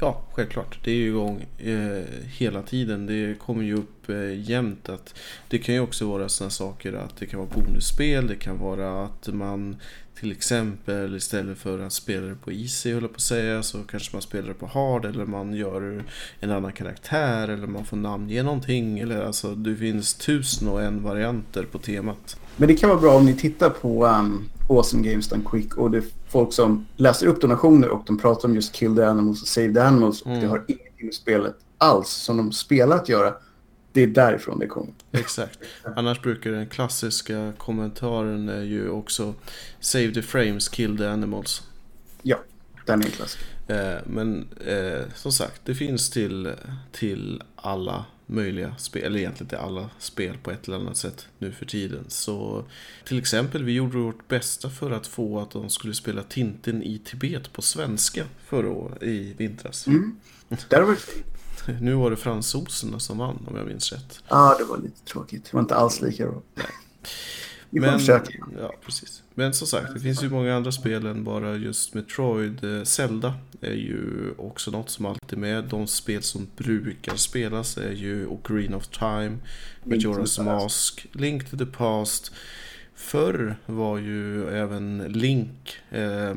[0.00, 0.78] Ja, självklart.
[0.84, 3.06] Det är ju igång eh, hela tiden.
[3.06, 5.14] Det kommer ju upp eh, jämt att
[5.48, 9.04] det kan ju också vara sådana saker att det kan vara bonusspel, det kan vara
[9.04, 9.76] att man
[10.20, 13.78] till exempel istället för att spela det på easy höll jag på att säga så
[13.82, 16.04] kanske man spelar det på hard eller man gör
[16.40, 21.02] en annan karaktär eller man får namnge någonting eller alltså det finns tusen och en
[21.02, 22.36] varianter på temat.
[22.56, 25.90] Men det kan vara bra om ni tittar på um, Awesome Games Done Quick och
[25.90, 29.42] det är folk som läser upp donationer och de pratar om just Kill the Animals
[29.42, 30.40] och Save the Animals och Mm.
[30.40, 33.34] det har ingenting med spelet alls som de spelar att göra.
[33.94, 34.94] Det är därifrån det kommer.
[35.12, 35.58] Exakt.
[35.96, 39.34] Annars brukar den klassiska kommentaren är ju också
[39.80, 41.62] Save the frames, kill the animals.
[42.22, 42.38] Ja,
[42.86, 43.46] den är en klassiker.
[43.66, 46.52] Eh, men eh, som sagt, det finns till,
[46.92, 51.52] till alla möjliga spel, eller egentligen till alla spel på ett eller annat sätt nu
[51.52, 52.04] för tiden.
[52.08, 52.64] Så
[53.04, 56.98] till exempel, vi gjorde vårt bästa för att få att de skulle spela Tintin i
[56.98, 59.86] Tibet på svenska förra året, i vintras.
[59.86, 60.16] Mm.
[60.68, 60.96] Där har vi.
[61.80, 64.20] Nu var det fransoserna som vann om jag minns rätt.
[64.28, 65.44] Ja, det var lite tråkigt.
[65.44, 66.42] Det var inte alls lika bra.
[67.70, 68.32] Vi får Men, försöka.
[68.60, 69.22] ja, precis.
[69.34, 72.64] Men som sagt, det finns ju många andra spel än bara just Metroid.
[72.64, 75.64] Eh, Zelda är ju också något som alltid är med.
[75.64, 79.38] De spel som brukar spelas är ju Ocarina of Time,
[79.84, 80.42] Majora's.
[80.44, 82.32] Mask, Link to the Past.
[82.94, 86.34] Förr var ju även Link, eh,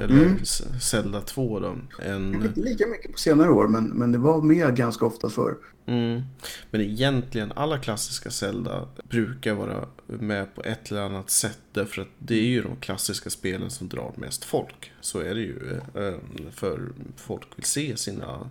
[0.00, 0.44] eller Mm.
[0.80, 2.34] Zelda 2 då, en...
[2.34, 5.54] Inte lika mycket på senare år, men, men det var med ganska ofta förr.
[5.86, 6.22] Mm.
[6.70, 11.58] Men egentligen alla klassiska Zelda brukar vara med på ett eller annat sätt.
[11.72, 14.92] Därför att det är ju de klassiska spelen som drar mest folk.
[15.00, 15.80] Så är det ju.
[15.94, 16.14] eh,
[16.50, 16.80] För
[17.16, 18.50] folk vill se sina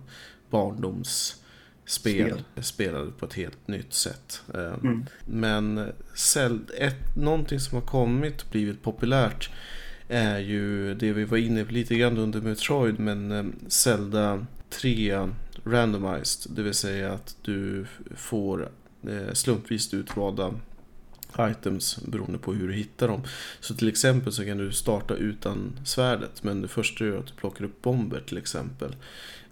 [0.50, 1.40] barndomsspel
[1.84, 2.42] Spel.
[2.64, 4.42] spelade på ett helt nytt sätt.
[4.54, 5.04] Eh, Mm.
[5.26, 9.50] Men Zel- ett, någonting som har kommit och blivit populärt
[10.10, 15.28] är ju det vi var inne på lite grann under Metroid men eh, Zelda 3
[15.64, 16.56] randomized.
[16.56, 18.70] Det vill säga att du får
[19.08, 20.54] eh, slumpvis utvalda
[21.38, 23.22] items beroende på hur du hittar dem.
[23.60, 27.20] Så till exempel så kan du starta utan svärdet men det första du gör är
[27.20, 28.96] att du plockar upp bomber till exempel.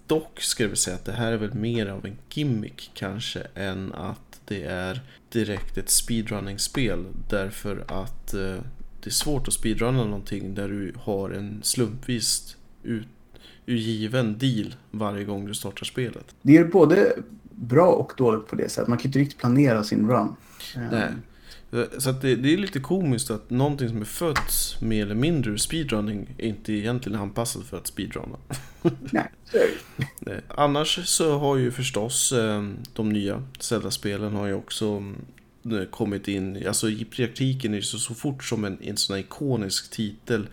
[0.06, 3.46] Dock ska jag väl säga att det här är väl mer av en gimmick kanske
[3.54, 7.04] än att det är direkt ett speedrunning-spel.
[7.28, 8.58] Därför att eh,
[9.00, 13.08] det är svårt att speedrunna någonting där du har en slumpvis ut,
[13.66, 16.34] given deal varje gång du startar spelet.
[16.42, 17.12] Det är både
[17.50, 18.88] bra och dåligt på det sättet.
[18.88, 20.36] Man kan inte riktigt planera sin run.
[20.90, 21.10] Nej.
[21.98, 25.50] Så att det, det är lite komiskt att någonting som är fött mer eller mindre
[25.50, 28.36] ur speedrunning är inte egentligen anpassat för att speedrunna.
[29.10, 29.30] Nej.
[30.26, 35.02] Eh, Annars så har ju förstås eh, de nya Zelda-spelen har ju också
[35.90, 39.20] kommit in, alltså i praktiken är det så, så fort som en, en sån här
[39.20, 40.46] ikonisk titel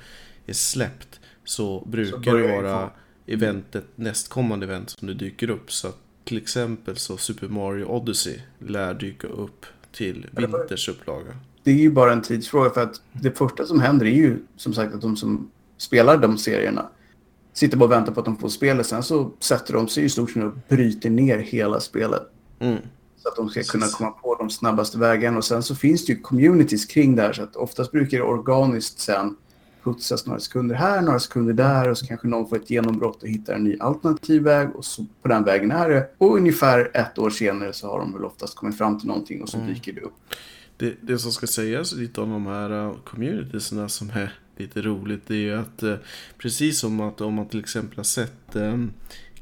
[0.46, 2.90] är släppt så brukar det börjar vara
[3.28, 5.72] eventet, nästkommande event som det dyker upp.
[5.72, 11.38] Så att till exempel så Super Mario Odyssey lär dyka upp till det vinters upplaga.
[11.64, 14.74] Det är ju bara en tidsfråga för att det första som händer är ju som
[14.74, 16.90] sagt att de som spelar de serierna
[17.54, 18.86] sitter bara och väntar på att de får spelet.
[18.86, 22.24] Sen så sätter de sig i stort sett och bryter ner hela spelet.
[22.60, 22.78] Mm.
[23.26, 25.38] Så att de ska kunna komma på de snabbaste vägarna.
[25.38, 27.34] Och sen så finns det ju communities kring det här.
[27.34, 29.36] Så att oftast brukar det organiskt sen
[29.84, 31.90] putsas några sekunder här, några sekunder där.
[31.90, 34.76] Och så kanske någon får ett genombrott och hittar en ny alternativ väg.
[34.76, 36.10] Och så på den vägen är det.
[36.18, 39.50] Och ungefär ett år senare så har de väl oftast kommit fram till någonting och
[39.50, 39.74] så Mm.
[39.74, 40.14] dyker det upp.
[40.78, 45.22] Det, det som ska sägas lite om de här uh, communitiesna som är lite roligt
[45.28, 45.96] det är ju att eh,
[46.38, 48.78] precis som att om man till exempel har sett eh,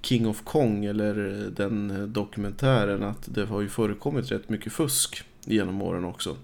[0.04, 1.16] King of Kong eller
[1.56, 6.38] den dokumentären att det har ju förekommit rätt mycket fusk genom åren också.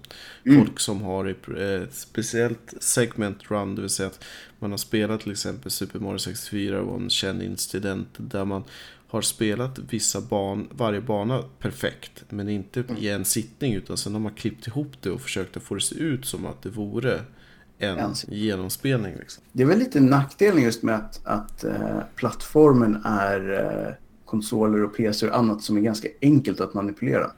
[0.44, 0.58] Mm.
[0.58, 4.24] Folk som har ett speciellt segment run, det vill säga att
[4.58, 8.64] man har spelat till exempel Super Mario 64 och en känd incident där man
[9.08, 14.20] har spelat vissa ban, varje bana perfekt men inte i en sittning utan sen har
[14.20, 17.20] man klippt ihop det och försökt att få det se ut som att det vore
[17.80, 19.14] en En genomspelning.
[19.18, 19.42] Liksom.
[19.52, 24.96] Det är väl lite nackdelen just med att, att eh, plattformen är eh, konsoler och
[24.96, 27.30] PC och annat som är ganska enkelt att manipulera.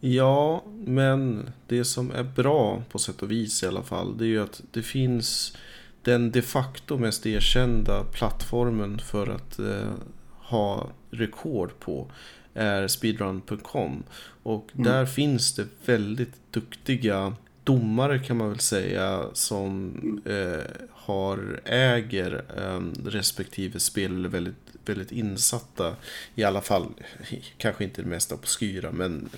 [0.00, 4.28] Ja, men det som är bra på sätt och vis i alla fall det är
[4.28, 5.56] ju att det finns
[6.02, 9.92] den de facto mest erkända plattformen för att eh,
[10.38, 12.10] ha rekord på
[12.54, 14.02] är speedrun.com
[14.42, 14.84] och Mm.
[14.84, 17.34] där finns det väldigt duktiga
[17.66, 19.92] domare kan man väl säga som
[20.24, 25.96] eh, har äger eh, respektive spel eller väldigt, väldigt insatta
[26.34, 26.88] i alla fall,
[27.58, 29.28] kanske inte det mesta på Skyra men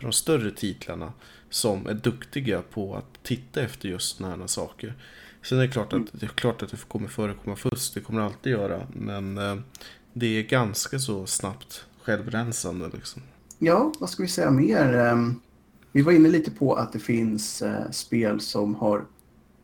[0.00, 1.12] de större titlarna
[1.50, 4.94] som är duktiga på att titta efter just sådana här saker.
[5.42, 8.20] Sen är det klart att det, är klart att det kommer förekomma fusk, det kommer
[8.20, 9.56] det alltid göra men eh,
[10.12, 13.22] det är ganska så snabbt självrensande liksom.
[13.58, 14.94] Ja, vad ska vi säga mer?
[14.94, 15.40] Ehm,
[15.92, 19.04] vi var inne lite på att det finns eh, spel som har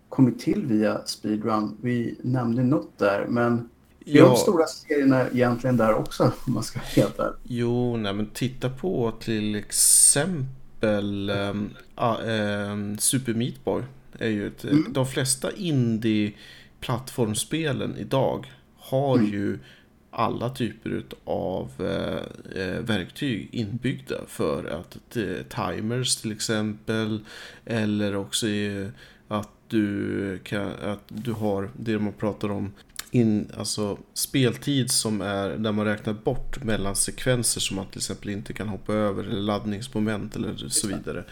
[0.09, 1.77] kommit till via speedrun.
[1.81, 3.69] Vi nämnde något där, men
[4.07, 4.25] är ja.
[4.25, 6.81] de stora serierna egentligen där också, om man ska
[7.19, 7.33] vara?
[7.43, 13.83] Jo, nej men titta på till exempel ähm, äh, Super Meat Boy.
[14.19, 14.87] Är ju ett, mm.
[14.91, 19.33] De flesta indie-plattformsspelen idag har mm.
[19.33, 19.59] ju
[20.17, 27.21] alla typer av eh, eh, verktyg inbyggda för att eh, timers till exempel
[27.65, 28.47] eller också
[29.29, 32.73] att du, kan, att du har det man pratar om
[33.17, 38.31] in, alltså speltid som är där man räknar bort mellan sekvenser som man till exempel
[38.31, 41.25] inte kan hoppa över eller laddningsmoment eller så vidare.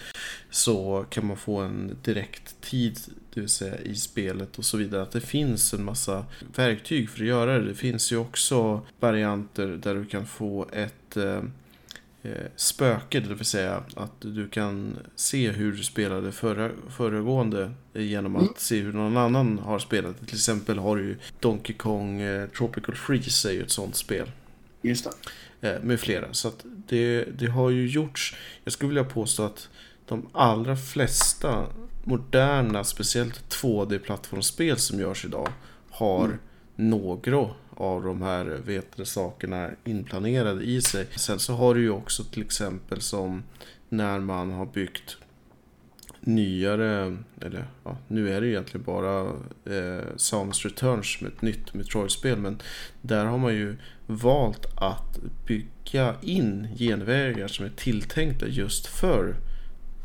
[0.51, 2.99] Så kan man få en direkt tid
[3.35, 5.03] det vill säga i spelet och så vidare.
[5.03, 6.25] Att det finns en massa
[6.57, 7.69] verktyg för att göra det.
[7.69, 11.17] Det finns ju också varianter där du kan få ett
[12.25, 18.37] eh, spöke, det vill säga att du kan se hur du spelade förra, föregående genom
[18.37, 18.55] att mm.
[18.57, 20.27] se hur någon annan har spelat.
[20.27, 24.31] Till exempel har du Donkey Kong eh, Tropical Freeze är ju ett sånt spel.
[24.83, 25.09] Just
[25.61, 25.71] det.
[25.71, 26.33] Eh, med flera.
[26.33, 29.69] Så att det, det har ju gjorts, jag skulle vilja påstå att
[30.07, 31.67] de allra flesta
[32.05, 35.49] moderna, speciellt 2D-plattformsspel som görs idag
[35.91, 36.39] har mm.
[36.77, 41.07] några av de här eh, vet sakerna inplanerade i sig.
[41.17, 43.43] Sen så har du ju också till exempel som
[43.89, 45.17] när man har byggt
[46.21, 49.21] nyare, eller ja, nu är det egentligen bara
[49.65, 52.61] eh, Samus Returns med ett nytt Metroid-spel men
[53.03, 59.37] där har man ju valt att bygga in genvägar som är tilltänkta just för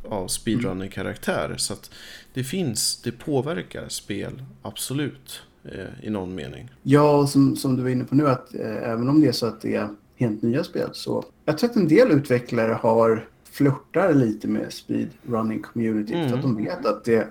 [0.04, 1.56] av speedrunning-karaktär.
[1.58, 1.92] Så att
[2.34, 6.70] det finns, det påverkar spel, absolut, eh, i någon mening.
[6.84, 9.46] Ja, som, som du var inne på nu, att eh, även om det är så
[9.46, 14.14] att det är helt nya spel så jag tror att en del utvecklare har flörtar
[14.14, 16.30] lite med speedrunning community mm.
[16.30, 17.28] för att de vet att det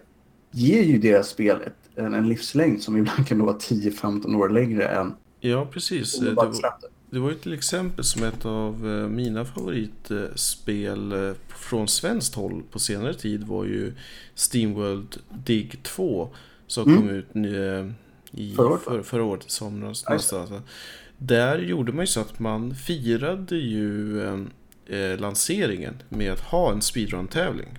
[0.51, 4.89] ger ju deras spel ett, en, en livslängd som ibland kan vara 10-15 år längre
[4.89, 6.19] än Ja, precis.
[6.19, 6.55] Det var,
[7.11, 12.63] det var ju till exempel som ett av eh, mina favoritspel eh, från svenskt håll
[12.71, 13.93] på senare tid var ju
[14.35, 16.29] Steamworld Dig 2
[16.67, 16.99] som mm.
[16.99, 17.93] kom ut eh,
[18.33, 20.05] i förra året, för, förra året somras.
[21.19, 24.23] Där gjorde man ju så att man firade ju
[24.87, 27.79] eh, lanseringen med att ha en speedrun-tävling.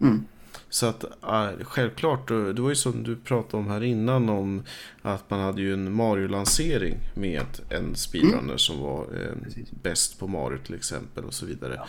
[0.00, 0.24] Mm.
[0.68, 4.62] Så att äh, självklart, det var ju som du pratade om här innan om
[5.02, 8.58] att man hade ju en Mario-lansering med en speedrunner mm.
[8.58, 11.74] som var eh, bäst på Mario till exempel och så vidare.
[11.74, 11.86] Ja.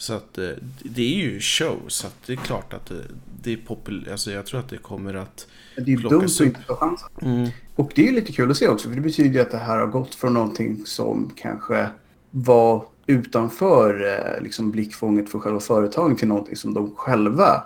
[0.00, 0.48] Så att eh,
[0.82, 3.04] det är ju show, så att det är klart att det,
[3.42, 4.08] det är populärt.
[4.12, 7.08] Alltså jag tror att det kommer att Det är dumt att inte ta chansen.
[7.22, 7.50] Mm.
[7.76, 9.58] Och det är ju lite kul att se också, för det betyder ju att det
[9.58, 11.88] här har gått från någonting som kanske
[12.30, 17.62] var utanför eh, liksom blickfånget för själva företagen till någonting som de själva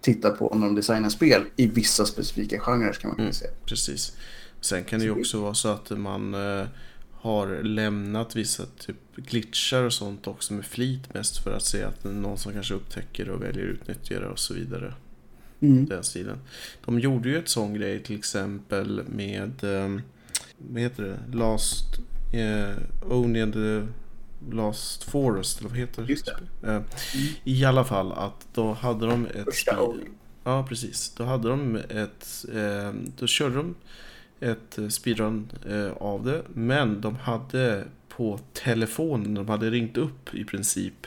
[0.00, 3.50] tittar på när de designar spel i vissa specifika genrer kan man mm, säga.
[3.64, 4.16] Precis.
[4.60, 6.66] Sen kan det ju också vara så att man eh,
[7.20, 12.04] har lämnat vissa typ glitchar och sånt också med flit mest för att se att
[12.04, 14.94] någon som kanske upptäcker och väljer utnyttja det och så vidare.
[15.60, 15.86] Mm.
[15.86, 16.38] Den stilen.
[16.84, 20.00] De gjorde ju ett sån grej till exempel med eh,
[20.58, 21.36] vad heter det?
[21.36, 21.98] Last
[22.32, 22.76] eh,
[23.12, 23.86] Only the
[24.50, 26.12] Last Forest, eller vad heter det?
[26.12, 26.68] Just det.
[26.68, 26.82] Mm.
[27.44, 29.44] I alla fall att då hade de ett...
[29.44, 29.76] Första
[30.44, 31.14] Ja, precis.
[31.16, 32.44] Då hade de ett...
[32.54, 33.74] Eh, då körde de
[34.40, 36.42] ett speedrun eh, av det.
[36.54, 41.06] Men de hade på telefonen, de hade ringt upp i princip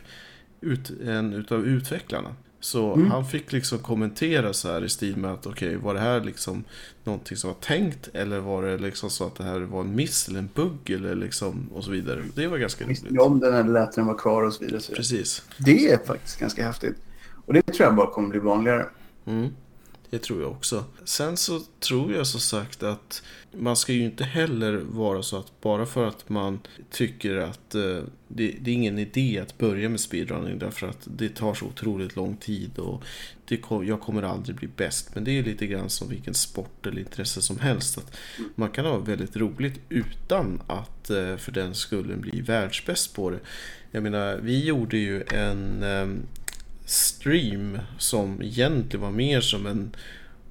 [0.62, 2.36] ut, en utav utvecklarna.
[2.60, 3.12] Så mm.
[3.12, 6.22] han fick liksom kommentera så här i stil med att okej, okay, var det här
[6.22, 6.64] liksom
[7.04, 10.28] någonting som var tänkt eller var det liksom så att det här var en miss
[10.28, 12.24] eller en bugg eller liksom och så vidare.
[12.36, 13.04] Det var ganska roligt.
[13.04, 14.82] Visste om den eller lät den vara kvar och så vidare.
[14.96, 15.44] Precis.
[15.58, 16.96] Det är faktiskt ganska häftigt.
[17.46, 18.86] Och det tror jag bara kommer bli vanligare.
[19.26, 19.50] Mm.
[20.10, 20.86] Det tror jag också.
[21.04, 25.62] Sen så tror jag som sagt att man ska ju inte heller vara så att
[25.62, 26.60] bara för att man
[26.92, 31.30] tycker att eh, det, det, är ingen idé att börja med speedrunning därför att det
[31.30, 33.04] tar så otroligt lång tid och
[33.46, 35.16] det, jag kommer aldrig bli bäst.
[35.16, 37.98] Men det är lite grann som vilken sport eller intresse som helst.
[37.98, 38.18] Att
[38.56, 43.40] man kan ha väldigt roligt utan att eh, för den skulle bli världsbäst på det.
[43.92, 46.08] Jag menar, vi gjorde ju en eh,
[46.90, 49.96] stream som egentligen var mer som en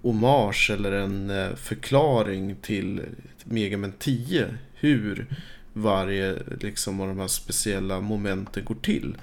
[0.02, 3.02] hommage eller en eh, förklaring till
[3.44, 4.46] Megaman 10.
[4.74, 5.26] Hur
[5.72, 9.16] varje liksom, av de här speciella momenten går till.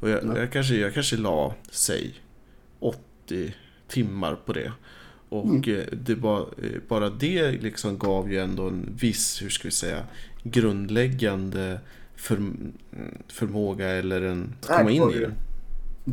[0.00, 2.14] Och jag, jag, kanske, jag kanske la, säg,
[2.78, 3.54] 80
[3.88, 4.72] timmar på det.
[5.28, 5.78] Och mm.
[5.78, 9.72] Eh, det var, eh, bara det liksom gav ju ändå en viss, hur ska vi
[9.72, 10.04] säga,
[10.42, 11.80] grundläggande
[12.16, 12.52] för,
[13.28, 15.32] förmåga eller en, att komma in i det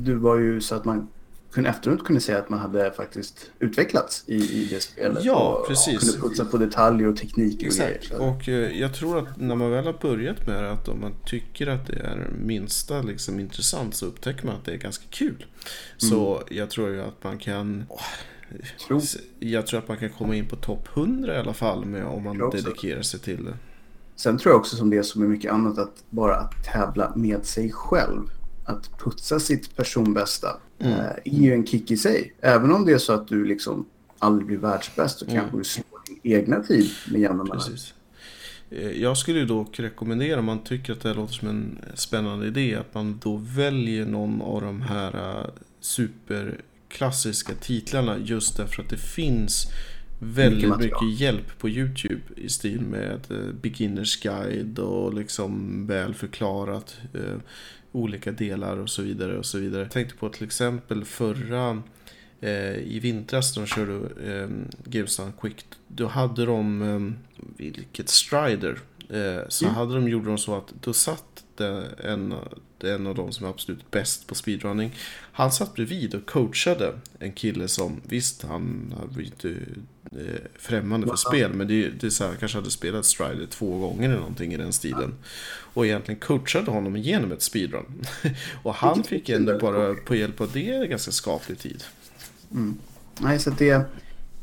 [0.03, 1.07] du var ju så att man
[1.51, 5.23] kunde efteråt kunde säga att man hade faktiskt utvecklats i, i det spelet.
[5.23, 5.95] Ja, och, precis.
[5.95, 7.91] Och kunde putsa på detaljer och teknik och grejer.
[7.95, 8.19] Exakt.
[8.19, 11.13] Och eh, jag tror att när man väl har börjat med det, att om man
[11.25, 15.45] tycker att det är minsta liksom, intressant så upptäcker man att det är ganska kul.
[15.97, 17.85] Så jag tror ju att man kan...
[17.89, 18.01] åh,
[18.87, 19.01] Tror-
[19.39, 22.23] Jag tror att man kan komma in på topp 100 i alla fall med, om
[22.23, 23.53] man dedikerar sig till det.
[24.15, 27.13] Sen tror jag också som det är som med mycket annat att bara att tävla
[27.15, 28.21] med sig själv.
[28.67, 30.47] Att putsa sitt personbästa
[30.79, 30.93] Mm.
[30.93, 32.33] eh, är ju en kick i sig.
[32.41, 33.85] Även om det är så att du liksom
[34.19, 35.37] aldrig blir världsbäst så Mm.
[35.37, 37.75] kanske du slår din egna tid med jämna mellanrum.
[38.71, 41.79] Eh, Jag skulle ju dock rekommendera om man tycker att det här låter som en
[41.95, 45.45] spännande idé att man då väljer någon av de här eh,
[45.79, 49.67] superklassiska titlarna just därför att det finns
[50.19, 53.19] väldigt Mycket mycket, hjälp på Youtube i stil med
[53.61, 56.97] beginners guide och liksom väl förklarat
[57.91, 59.81] olika delar och så vidare och så vidare.
[59.81, 61.81] Jag tänkte på till exempel förra
[62.41, 63.93] eh, i vintras när de körde
[64.33, 64.47] eh,
[64.85, 65.65] GameStop Quick.
[65.87, 68.79] Då hade de, eh, vilket Strider,
[69.09, 69.75] eh, så Mm.
[69.75, 72.33] hade de, gjorde de så att då satt en,
[72.79, 74.95] en av de som är absolut bäst på speedrunning.
[75.31, 79.49] Han satt bredvid och coachade en kille som, visst han var inte
[80.11, 83.79] eh, främmande för spel, men det, det är så här, kanske hade spelat Strider två
[83.79, 85.13] gånger eller någonting i den stilen.
[85.73, 88.05] Och egentligen coachade honom igenom ett speedrun.
[88.63, 91.83] och han fick ändå bara på hjälp av det ganska skaplig tid.
[93.19, 93.81] Nej, så det...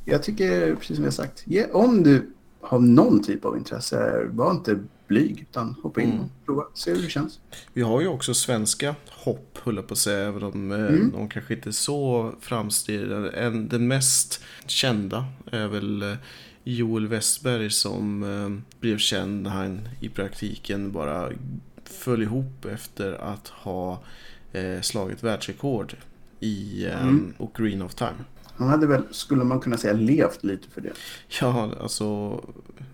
[0.06, 4.78] Jag tycker, precis som jag sagt, om du har någon typ av intresse, var inte
[5.06, 6.20] blyg, utan hoppa in Mm.
[6.24, 7.40] och prova, se hur det känns.
[7.72, 11.10] Vi har ju också svenska hopp, höll jag på att säga, även om eh, Mm.
[11.10, 13.28] de kanske inte är så framstridande.
[13.30, 16.14] En, den mest kända är väl eh,
[16.64, 21.30] Joel Westberg som eh, blev känd när han i praktiken bara
[21.84, 24.02] föll ihop efter att ha
[24.82, 25.94] slagit världsrekord
[26.40, 27.34] i Mm.
[27.38, 28.24] Ocarina of Time.
[28.56, 30.92] Han hade väl, skulle man kunna säga, levt lite för det.
[31.40, 32.04] Ja, alltså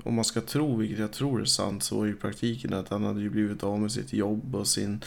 [0.03, 3.05] om man ska tro, vilket jag tror är sant, så var ju praktiken att han
[3.05, 5.01] hade ju blivit av med sitt jobb och sin,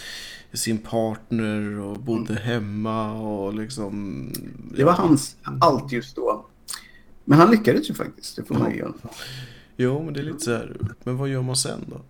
[0.53, 3.87] sin partner och bodde hemma och liksom...
[3.87, 4.33] Mm.
[4.77, 6.45] Det var hans allt just då.
[7.25, 8.93] Men han lyckades ju faktiskt, det får man ju göra.
[9.77, 12.01] Jo, men det är lite så här, men vad gör man sen då?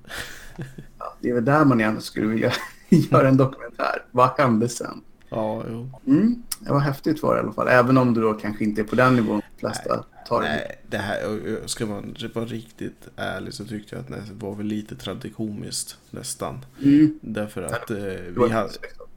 [1.00, 2.54] Ja, det är väl där man gärna skulle vilja
[2.90, 4.06] göra en dokumentär.
[4.12, 5.02] Vad hände sen?
[5.34, 5.90] Ja, jo.
[6.08, 7.68] Mm, det var häftigt var det i alla fall.
[7.68, 10.42] Även om du då kanske inte är på den nivån de flesta tar.
[10.42, 14.66] Nej, det här, ska man vara riktigt ärlig så tyckte jag att det var väl
[14.66, 16.66] lite tragikomiskt nästan.
[16.84, 17.98] Mm, Därför att eh,
[18.38, 18.70] vi, hade,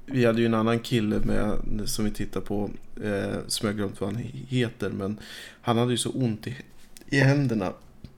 [0.06, 1.52] vi hade ju en annan kille med,
[1.84, 2.70] som vi tittar på,
[3.04, 5.18] eh, som jag glömt vad han heter, men
[5.60, 6.56] han hade ju så ont i,
[7.06, 7.72] i händerna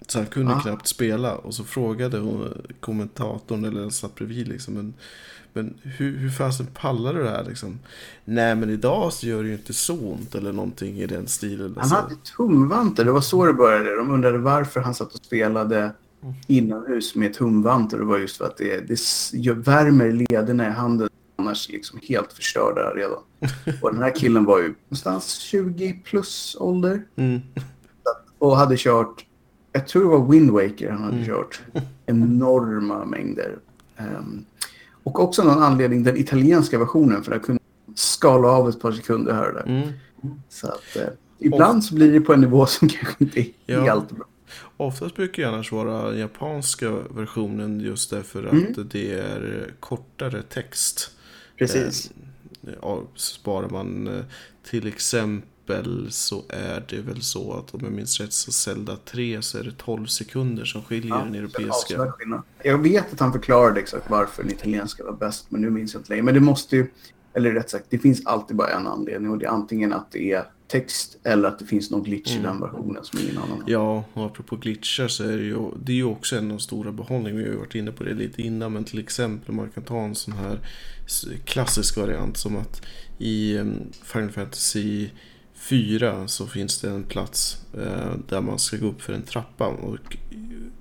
[0.07, 0.61] så han kunde Ah.
[0.61, 1.34] knappt spela.
[1.36, 4.94] Och så frågade hon, kommentatorn, eller den satt bredvid liksom, men,
[5.53, 7.78] men hur, hur fasen pallar du det här liksom?
[8.24, 11.66] Nej men idag så gör det ju inte så ont eller någonting i den stilen.
[11.74, 11.94] Han Alltså.
[11.94, 13.96] hade tumvantar, det var så det började.
[13.96, 15.92] De undrade varför han satt och spelade
[16.46, 17.99] inomhus med tumvantar.
[17.99, 21.09] Det var just för att det, det värmer lederna i handen.
[21.36, 23.18] Annars liksom helt förstörda redan.
[23.82, 27.03] Och den här killen var ju någonstans 20 plus ålder.
[27.16, 27.40] Mm.
[28.38, 29.24] Och hade kört,
[29.72, 31.26] jag tror det var Wind Waker han hade Mm.
[31.26, 31.61] kört.
[32.07, 33.59] Enorma mängder.
[33.96, 34.44] Ehm,
[35.09, 39.32] och också någon anledning den italienska versionen för kunde man skala av ett par sekunder
[39.34, 39.66] här och där.
[39.66, 39.88] Mm.
[40.48, 41.02] Så att eh,
[41.38, 43.80] ibland så blir det på en nivå som kanske inte är Ja.
[43.80, 44.24] helt bra.
[44.76, 48.88] Oftast brukar det annars vara japanska versionen just därför att Mm.
[48.90, 51.11] det är kortare text.
[51.59, 52.11] Precis.
[52.82, 54.24] Ja, sparar man eh,
[54.70, 55.48] till exempel
[56.11, 59.64] så är det väl så att om jag minns rätt så Zelda 3 så är
[59.64, 62.12] det 12 sekunder som skiljer den det är europeiska.
[62.62, 66.01] Jag vet att han förklarade exakt varför den italienska var bäst, men nu minns jag
[66.01, 66.23] inte längre.
[66.23, 66.87] Men det måste ju,
[67.35, 70.33] eller rätt sagt, det finns alltid bara en anledning och det är antingen att det
[70.33, 73.57] är text eller att det finns någon glitch i den versionen som ingen annan har.
[73.57, 73.73] Mm.
[73.73, 76.59] Ja, och apropå glitchar så är det ju, det är ju också en av de
[76.59, 77.39] stora behållningarna.
[77.39, 80.01] Vi har ju varit inne på det lite innan, men till exempel man kan ta
[80.01, 80.61] en sån här
[81.45, 82.83] klassisk variant som att
[83.19, 85.09] i em, Final Fantasy
[85.69, 89.66] 4 så finns det en plats eh, där man ska gå upp för en trappa
[89.66, 90.16] och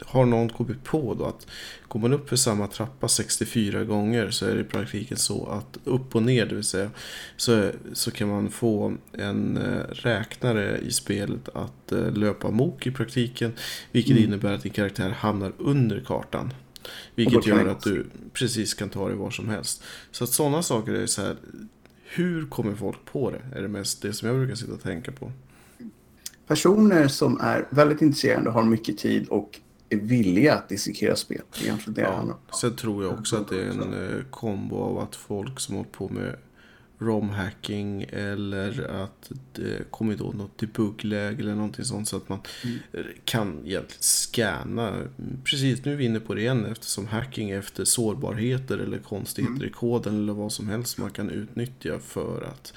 [0.05, 1.47] har någon kommit på då att
[1.87, 5.77] går man upp för samma trappa 64 gånger så är det i praktiken så att
[5.83, 6.89] upp och ner, det vill säga
[7.37, 12.91] så, så kan man få en eh, räknare i spelet att eh, löpa mok i
[12.91, 13.53] praktiken.
[13.91, 14.23] Vilket Mm.
[14.23, 16.53] innebär att din karaktär hamnar under kartan.
[17.15, 19.83] Vilket gör att du precis kan ta dig var som helst.
[20.11, 21.35] Så att sådana saker är så här.
[22.09, 23.57] Hur kommer folk på det?
[23.57, 25.31] Är det mest det som jag brukar sitta och tänka på.
[26.47, 31.41] Personer som är väldigt intresserade, har mycket tid och är villiga att dissekera spel.
[31.61, 32.39] Egentligen det Ja.
[32.61, 35.79] Sen tror jag också att det är en eh, kombo av att folk som har
[35.79, 36.35] hållit på med
[36.99, 43.07] romhacking eller att det kommer då något debugläge eller någonting sånt så att man Mm.
[43.25, 44.93] kan egentligen scanna.
[45.43, 49.67] Precis, nu är vi inne på det igen eftersom hacking efter sårbarheter eller konstigheter Mm.
[49.67, 52.73] i koden eller vad som helst man kan utnyttja för att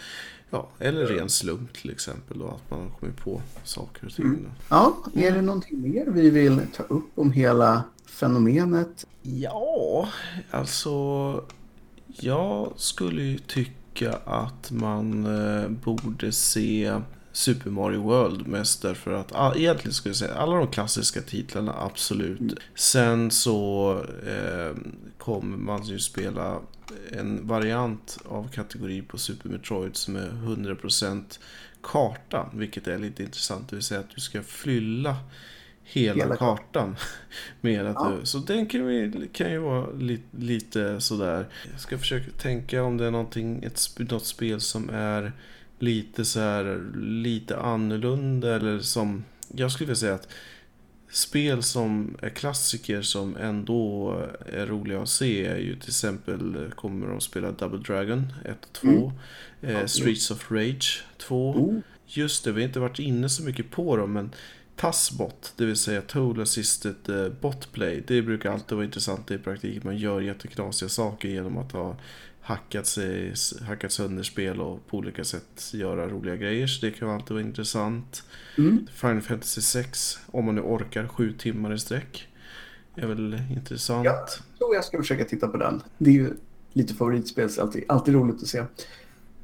[0.53, 4.25] Ja, eller ren slump till exempel då, att man kommer på saker och ting.
[4.25, 4.47] Mm.
[4.69, 9.07] Ja, är det någonting mer vi vill ta upp om hela fenomenet?
[9.23, 10.09] Ja,
[10.51, 11.45] alltså
[12.07, 13.71] jag skulle ju tycka
[14.25, 17.01] att man eh, borde se
[17.33, 21.75] Super Mario World mest därför att ah, egentligen skulle jag säga alla de klassiska titlarna
[21.79, 22.41] absolut.
[22.41, 22.57] Mm.
[22.75, 23.93] Sen så
[24.27, 24.77] eh,
[25.19, 26.59] kommer man ju spela
[27.11, 31.39] en variant av kategori på Super Metroid som är 100%
[31.83, 33.69] karta, vilket är lite intressant.
[33.69, 35.17] Det vill säga att du ska fylla
[35.93, 36.97] hela, Hela kartan.
[37.61, 38.13] Med att Ja.
[38.21, 41.47] du, så den kan, vi, kan ju vara li, lite sådär.
[41.73, 45.33] Jag ska försöka tänka om det är någonting, ett, något spel som är
[45.79, 49.25] lite så här lite annorlunda eller som
[49.55, 50.29] jag skulle vilja säga att
[51.11, 54.13] spel som är klassiker som ändå
[54.53, 58.73] är roliga att se är ju till exempel kommer de spela Double Dragon 1 och
[58.73, 59.13] 2
[59.63, 59.77] Mm.
[59.77, 63.71] eh, Streets of Rage 2 Oh, Just det, vi har inte varit inne så mycket
[63.71, 64.31] på dem men
[64.81, 69.83] TASBot, det vill säga Tool Assisted eh, Botplay, det brukar alltid vara intressant i praktiken.
[69.85, 71.97] Man gör jätteknasiga saker genom att ha
[72.41, 76.67] hackat, sig, hackat sönder spel och på olika sätt göra roliga grejer.
[76.67, 78.23] Så det kan alltid vara intressant.
[78.59, 78.87] mm.
[78.95, 82.29] Final Fantasy 6, om man nu orkar sju timmar i sträck,
[82.95, 84.05] är väl intressant.
[84.05, 84.27] Ja.
[84.59, 85.83] tror jag ska försöka titta på den.
[85.99, 86.31] Det är ju
[86.73, 88.65] lite favoritspel, så alltid, alltid roligt att se.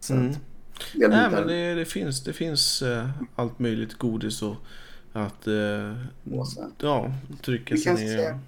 [0.01, 0.31] Så Mm.
[0.31, 0.39] att,
[0.95, 4.57] jag Nej, men det, det finns, det finns eh, allt möjligt godis och
[5.17, 5.55] att eh,
[6.79, 7.13] ja,
[7.43, 7.99] trycka sig ner.
[8.17, 8.39] säga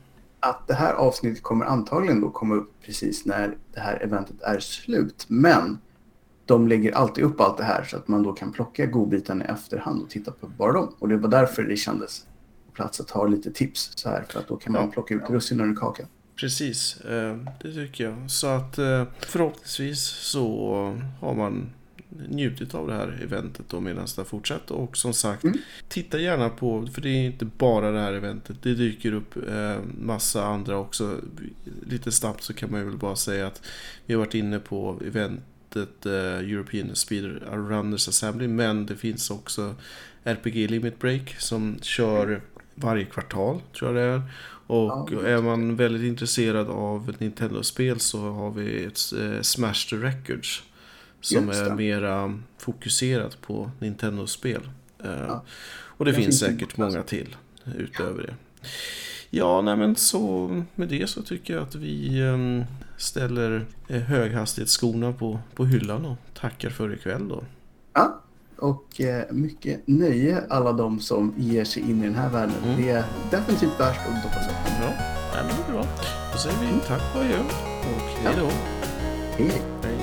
[0.40, 4.58] att det här avsnittet kommer antagligen då komma upp precis när det här eventet är
[4.60, 5.24] slut.
[5.28, 5.78] Men
[6.46, 9.48] de lägger alltid upp allt det här så att man då kan plocka godbitarna i
[9.48, 10.94] efterhand och titta på bara dem.
[10.98, 12.26] Och det var därför det kändes
[12.66, 14.90] på plats att ha lite tips så här för att då kan man Ja.
[14.92, 16.06] plocka ut russinen ur kakan.
[16.40, 18.30] Precis, eh, det tycker jag.
[18.30, 20.48] Så att eh, förhoppningsvis så
[21.20, 21.70] har man
[22.28, 24.74] njutit av det här eventet då medan det fortsätter.
[24.74, 25.58] Och som sagt, Mm.
[25.88, 28.56] titta gärna på, för det är inte bara det här eventet.
[28.62, 31.16] Det dyker upp eh, massa andra också.
[31.86, 33.62] Lite snabbt så kan man ju väl bara säga att
[34.06, 36.12] vi har varit inne på eventet eh,
[36.52, 38.48] European Speed Runners Assembly.
[38.48, 39.74] Men det finns också
[40.24, 42.40] RPG Limit Break som kör
[42.74, 44.22] varje kvartal, tror jag det är.
[44.66, 49.88] Och Ja, är man väldigt intresserad av ett Nintendo-spel så har vi ett eh, Smash
[49.90, 50.62] the Records.
[51.20, 54.68] Som är mera fokuserat på Nintendo-spel.
[55.04, 55.44] Eh, Ja.
[55.70, 57.36] Och det Det finns säkert många till
[57.76, 58.34] utöver det.
[59.30, 62.64] Ja, nej men så med det så tycker jag att vi eh,
[62.96, 67.44] ställer eh, höghastighetsskorna på, på hyllan och tackar för ikväll då.
[67.92, 68.20] Ja,
[68.56, 72.54] och eh, mycket nöje alla de som ger sig in i den här världen.
[72.64, 72.82] Mm.
[72.82, 74.52] Det är definitivt värt att hoppas på.
[74.80, 74.90] Ja,
[75.34, 75.84] nej, men det är bra.
[76.32, 78.46] Då säger vi tack och adjö och hej då.
[79.36, 79.62] Hej.
[79.82, 79.97] Hej.